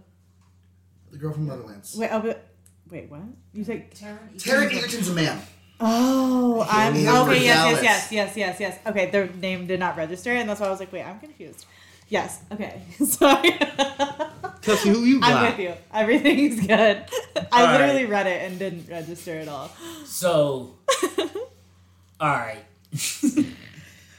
[1.11, 1.97] The girl from Motherlands.
[1.97, 2.49] Wait, oh, but,
[2.91, 3.21] wait, what?
[3.53, 3.91] You said?
[3.91, 5.43] Taron Egerton's a man.
[5.79, 7.45] Oh, I'm okay.
[7.45, 8.79] Yes, yes, yes, yes, yes, yes.
[8.87, 11.67] Okay, their name did not register, and that's why I was like, wait, I'm confused.
[12.13, 12.41] Yes.
[12.53, 12.83] Okay.
[13.07, 13.53] Sorry.
[14.61, 15.33] Kelsey, who you got?
[15.33, 15.75] I'm with you.
[15.95, 16.69] Everything's good.
[17.51, 17.81] I All right.
[17.81, 19.71] literally read it and didn't register at all.
[20.05, 20.75] So,
[22.21, 22.65] all right.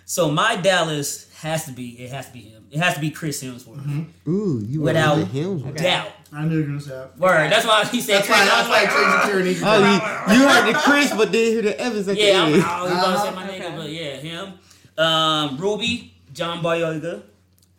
[0.05, 1.89] so my Dallas has to be.
[2.01, 2.65] It has to be him.
[2.71, 5.73] It has to be Chris Hemsworth, Ooh, you without went with him.
[5.75, 6.09] doubt.
[6.31, 7.17] I knew you were gonna say that.
[7.19, 7.51] Word.
[7.51, 8.37] That's why he said That's why.
[8.37, 8.49] Chris.
[8.49, 11.13] I That's was why I like, changed it to Oh, you, you heard the Chris,
[11.13, 12.65] but didn't hear the Evans at Yeah, I'm, the end.
[12.65, 13.35] I was about to say Uh-huh.
[13.35, 14.53] my nigga, but yeah, him.
[14.97, 17.21] Um, Ruby, John Boyega.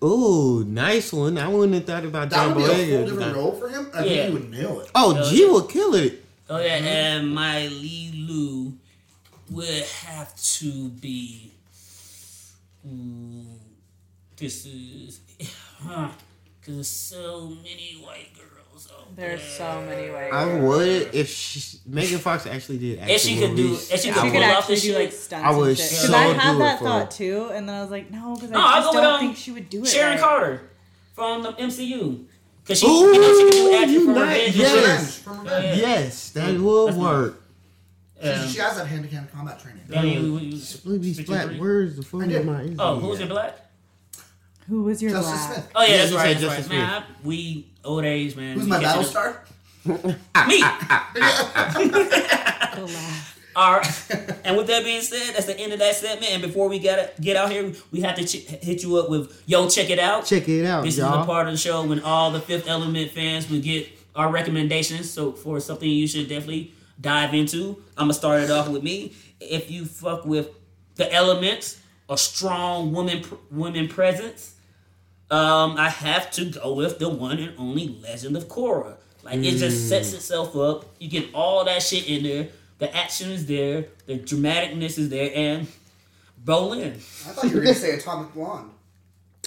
[0.05, 1.38] Ooh, nice one.
[1.38, 2.96] I wouldn't have thought about That John would be a Boyega.
[2.98, 3.90] whole different role for him.
[3.94, 4.09] I Yeah.
[4.09, 4.90] think he would nail it.
[4.94, 5.50] Oh, Hell G yeah.
[5.50, 6.24] will kill it.
[6.50, 6.86] Oh yeah, Mm-hmm.
[6.86, 8.74] and my Leeloo
[9.50, 11.52] would have to be.
[12.86, 13.46] Ooh,
[14.36, 15.20] this is,
[15.82, 16.09] huh?
[16.64, 18.50] Cause there's so many white girls.
[18.77, 20.33] Out There's so many ways.
[20.33, 22.99] I would if she, Megan Fox actually did.
[23.09, 24.33] If she action could do- movies, if she could She would.
[24.33, 25.87] could pull off actually this do like stunts I and would shit.
[25.89, 28.51] so I had do that for thought too, and then I was like, no, because
[28.51, 29.87] I No, I'll just don't um, think she would do it.
[29.89, 30.20] Sharon right.
[30.20, 30.70] Carter
[31.14, 32.25] from the MCU.
[32.66, 34.57] Cause she, Ooh, you know, she can do action you for nice.
[34.57, 34.57] revenge.
[34.57, 34.72] Yes.
[34.72, 35.22] and Revenge shit.
[35.22, 35.79] from Revenge.
[35.81, 37.41] Yes, that Yeah, would that's work.
[38.22, 39.83] Um, She, she has that hand-to-hand combat training.
[39.89, 41.61] Daniel, what you- Split these Speaking black three.
[41.61, 41.97] words.
[41.97, 42.37] The fuck I did.
[42.37, 43.59] of my Oh, who's your black?
[44.68, 45.52] Who was your Justice black?
[45.54, 45.70] Smith.
[45.74, 46.22] Oh yeah, Yeah, that's right.
[46.22, 46.56] said That's right.
[46.56, 48.54] Justice Man, I, we old age man.
[48.54, 49.06] Who's we my battle up.
[49.06, 49.44] star?
[50.48, 50.62] Me.
[51.54, 53.00] The.
[53.56, 54.30] All right.
[54.44, 56.32] and with that being said, that's the end of that segment.
[56.32, 59.42] And before we get get out here, we have to ch- hit you up with
[59.46, 60.24] yo, check it out.
[60.26, 63.12] Check it out, This is the part of the show when all the Fifth Element
[63.12, 65.08] fans would get our recommendations.
[65.10, 69.12] So for something you should definitely dive into, I'm gonna start it off with me.
[69.40, 70.48] If you fuck with
[70.96, 74.53] the elements, a strong woman pr- women presence,
[75.35, 78.97] um, I have to go with the one and only Legend of Korra.
[79.22, 80.85] Like it just sets itself up.
[80.99, 82.49] You get all that shit in there.
[82.78, 83.87] The action is there.
[84.07, 85.66] The dramaticness is there, and
[86.45, 86.95] Brolin.
[86.97, 88.70] I thought you were gonna say Atomic Blonde.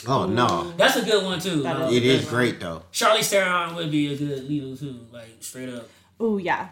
[0.07, 1.63] Oh no, That's a good one too.
[1.63, 2.83] That Uh, it is that's- great though.
[2.91, 5.87] Charlize Theron would be a good leader too, like straight up.
[6.19, 6.69] Oh yeah.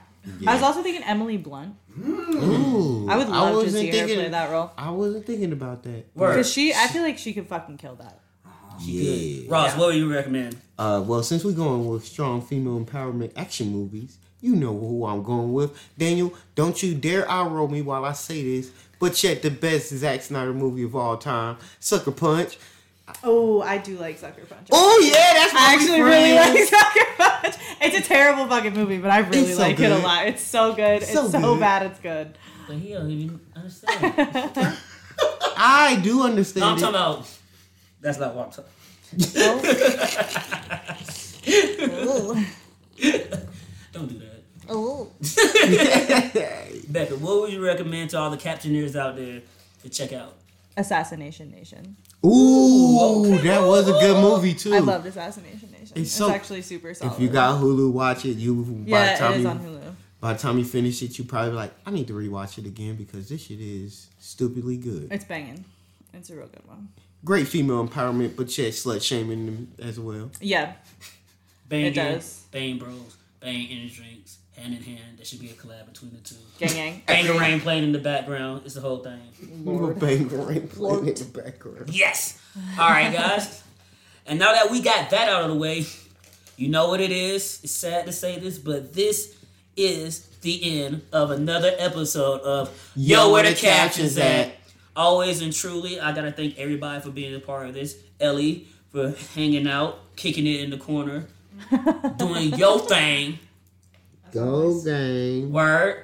[0.48, 1.76] I was also thinking Emily Blunt.
[2.00, 4.72] Ooh, I would love to wasn't see her thinking- play that role.
[4.78, 6.14] I wasn't thinking about that.
[6.16, 8.20] Because she, I feel like she could fucking kill that.
[8.82, 9.46] Yeah.
[9.50, 9.78] Ross, Yeah.
[9.80, 10.58] what would you recommend?
[10.78, 15.24] Uh, well, since we're going with strong female empowerment action movies, you know who I'm
[15.24, 15.72] going with.
[15.98, 19.90] Daniel, don't you dare eye roll me while I say this, but check the best
[19.90, 22.58] Zack Snyder movie of all time, Sucker Punch.
[23.24, 24.68] Oh, I do like Sucker Punch.
[24.72, 27.56] Oh yeah, that's my I actually really like Sucker Punch.
[27.82, 30.28] It's a terrible fucking movie, but I really so like it a lot.
[30.28, 31.04] It's so good.
[31.04, 31.60] It's So so, good.
[31.60, 31.84] bad.
[31.84, 32.38] It's good.
[32.68, 34.76] But he don't even understand.
[35.58, 36.62] I do understand.
[36.62, 36.82] no, I'm it.
[36.82, 37.35] talking about.
[38.06, 38.72] That's not what I'm talking.
[42.08, 42.46] Oh.
[43.94, 44.44] Don't do that.
[44.70, 45.12] Oh.
[46.88, 49.42] Becca, what would you recommend to all the captioneers out there
[49.82, 50.36] to check out?
[50.78, 51.96] Assassination Nation.
[52.24, 53.48] Ooh, okay.
[53.48, 54.76] that was a good movie too.
[54.76, 55.94] I loved Assassination Nation.
[55.96, 57.14] It's, so- actually super solid.
[57.14, 58.38] If you got Hulu, watch it.
[58.38, 58.54] You
[58.88, 59.96] by the time it is you on Hulu.
[60.22, 62.98] by the time you finish it, you probably like, I need to rewatch it again
[62.98, 65.08] because this shit is stupidly good.
[65.10, 65.66] It's banging.
[66.14, 66.90] It's a real good one.
[67.26, 70.32] Great female empowerment, but yet slut shaming them as well.
[70.40, 70.74] Yeah,
[71.68, 72.46] Bang It does.
[72.52, 75.18] Bang Bros, Bang Energy Drinks, hand in hand.
[75.18, 76.36] There should be a collab between the two.
[76.60, 77.02] gang gang.
[77.08, 78.62] Bangarang playing in the background.
[78.66, 79.20] It's the whole thing.
[79.64, 80.00] Lord.
[80.00, 80.70] Bang playing
[81.08, 81.90] in the background.
[81.92, 82.40] Yes.
[82.80, 83.64] All right, guys.
[84.28, 85.86] And now that we got that out of the way,
[86.58, 87.60] you know what it is.
[87.64, 89.36] It's sad to say this, but this
[89.76, 93.62] is the end of another episode of Yo, where the catch
[93.96, 94.56] captions at?
[94.96, 97.98] Always and truly, I gotta thank everybody for being a part of this.
[98.20, 101.28] Ellie for hanging out, kicking it in the corner,
[102.18, 103.40] doing your thing.
[104.32, 105.52] Go gang.
[105.52, 106.04] Word.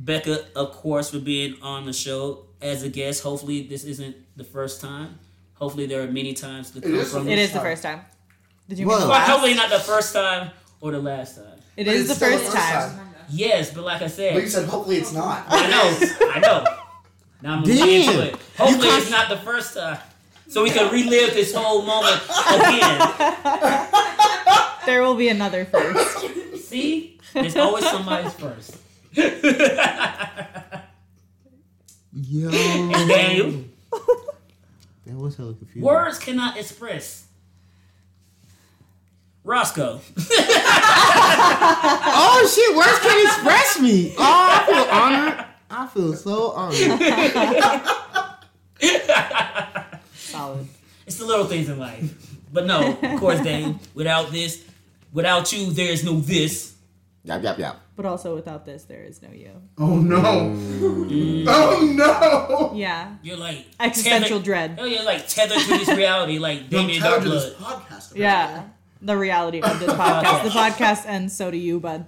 [0.00, 3.22] Becca, of course, for being on the show as a guest.
[3.24, 5.18] Hopefully, this isn't the first time.
[5.54, 7.48] Hopefully, there are many times to come is from the It this.
[7.48, 8.02] is the first time.
[8.68, 9.30] Did you Well- mean the Well, last?
[9.30, 11.46] hopefully, not the first time or the last time.
[11.76, 13.00] It But is it's the first time.
[13.30, 15.44] Yes, but like I said, But you said, said hopefully it's not.
[15.48, 16.64] I know, I know.
[17.42, 18.32] Now I'm gonna get into it.
[18.56, 19.98] Hopefully, You can't- it's not the first time,
[20.48, 22.20] so we can relive this whole moment
[22.50, 23.84] again.
[24.86, 26.18] There will be another first.
[26.66, 28.74] See, there's always somebody's first.
[32.12, 32.48] Yo.
[32.50, 33.64] And Daniel,
[35.06, 35.82] That was hella confusing.
[35.82, 37.26] words cannot express.
[39.44, 40.00] Roscoe.
[42.20, 44.14] Oh shit, words can express me.
[44.16, 45.44] Oh, I feel honored.
[45.70, 46.78] I feel so honored.
[50.14, 50.66] Solid.
[51.06, 52.14] It's the little things in life.
[52.52, 54.64] But no, of course, Dane, without this,
[55.12, 56.74] without you, there is no this.
[57.24, 57.76] Yap yap yap.
[57.96, 59.50] But also without this, there is no you.
[59.76, 60.20] Oh no.
[60.22, 61.44] Mm.
[61.48, 62.72] Oh no.
[62.74, 63.16] Yeah.
[63.22, 64.78] You're like Existential tethered- dread.
[64.80, 67.56] Oh, you're like tethered to this reality, like Don't Damien tell her to this Darkblood.
[67.56, 68.12] podcast.
[68.12, 68.20] apparently.
[68.20, 68.62] Yeah.
[69.02, 70.44] The reality of this podcast.
[70.44, 72.06] The podcast ends, so do you, bud.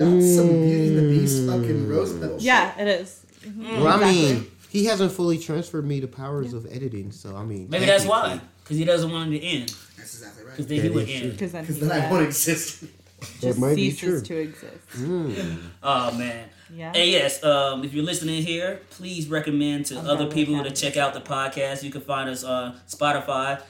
[0.00, 1.46] That's some Beauty and the Beast mm.
[1.46, 2.42] fucking rose petals.
[2.42, 3.26] Yeah, it is.
[3.42, 3.82] Mm-hmm.
[3.82, 7.68] Well, I mean, he hasn't fully transferred me the powers of editing, so I mean,
[7.68, 9.68] Maybe that's why, because he doesn't want it to end.
[9.98, 10.50] That's exactly right.
[10.52, 11.32] Because then he would is end.
[11.32, 12.84] Because then, Because he, then I won't exist.
[13.40, 14.36] just might be ceases true.
[14.36, 14.76] to exist.
[14.92, 15.56] Hmm.
[15.82, 16.48] Oh man.
[16.72, 16.92] Yeah.
[16.94, 20.70] And yes, um, if you're listening here, please recommend to I'm other probably people to
[20.70, 21.82] check out the podcast.
[21.82, 23.60] You can find us on Spotify,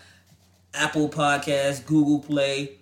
[0.74, 2.76] Apple Podcasts, Google Play,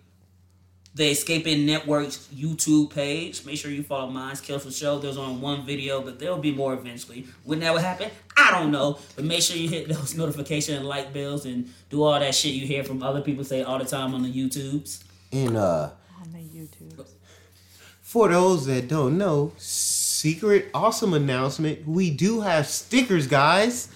[0.98, 3.46] the Escaping Network's YouTube page.
[3.46, 4.98] Make sure you follow Mine's Killful Show.
[4.98, 7.24] There's on one video, but there'll be more eventually.
[7.44, 8.98] When that will happen, I don't know.
[9.14, 12.52] But make sure you hit those notification and like bells and do all that shit
[12.52, 15.04] you hear from other people say all the time on the YouTubes.
[15.32, 15.90] And uh,
[16.20, 17.06] On the YouTube.
[18.00, 23.88] for those that don't know, secret awesome announcement: we do have stickers, guys.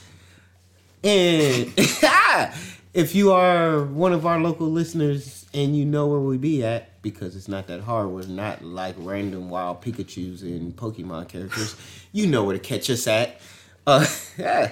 [1.02, 1.72] And
[2.94, 7.00] if you are one of our local listeners and you know where we be at,
[7.02, 11.76] because it's not that hard, we're not like random wild Pikachu's and Pokemon characters.
[12.12, 13.40] You know where to catch us at.
[13.86, 14.06] Uh,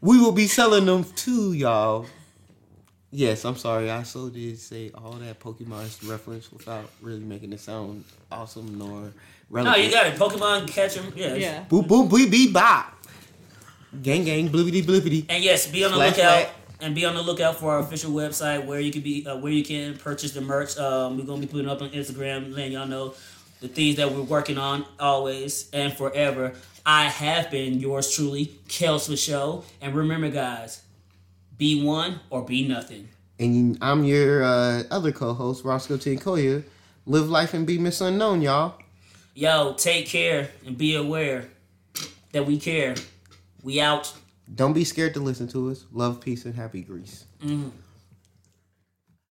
[0.00, 2.06] we will be selling them to y'all.
[3.10, 3.90] Yes, I'm sorry.
[3.90, 9.12] I so did say all that Pokemon reference without really making it sound awesome nor
[9.50, 9.76] relevant.
[9.78, 10.16] No, you got it.
[10.16, 11.12] Pokemon catch 'em.
[11.14, 11.34] Yeah.
[11.34, 11.64] Yeah.
[11.70, 12.92] Boop boop beep beep bop.
[14.02, 15.26] Gang gang blippity blippity.
[15.28, 16.54] And yes, be on the Slash lookout back.
[16.80, 19.52] And be on the lookout for our official website where you can be uh, where
[19.52, 20.76] you can purchase the merch.
[20.76, 23.14] Um, we're gonna be putting up on Instagram, letting y'all know
[23.60, 26.52] the things that we're working on always and forever.
[26.86, 29.64] I have been yours truly, Kels show.
[29.80, 30.82] And remember, guys,
[31.56, 33.08] be one or be nothing.
[33.38, 36.62] And I'm your uh, other co-host, Roscoe Tinkoya.
[37.06, 38.78] Live life and be Miss Unknown, y'all.
[39.34, 41.48] Yo, take care and be aware
[42.32, 42.94] that we care.
[43.62, 44.12] We out.
[44.52, 45.86] Don't be scared to listen to us.
[45.92, 47.24] Love, peace, and happy grease.
[47.42, 47.70] Mhm.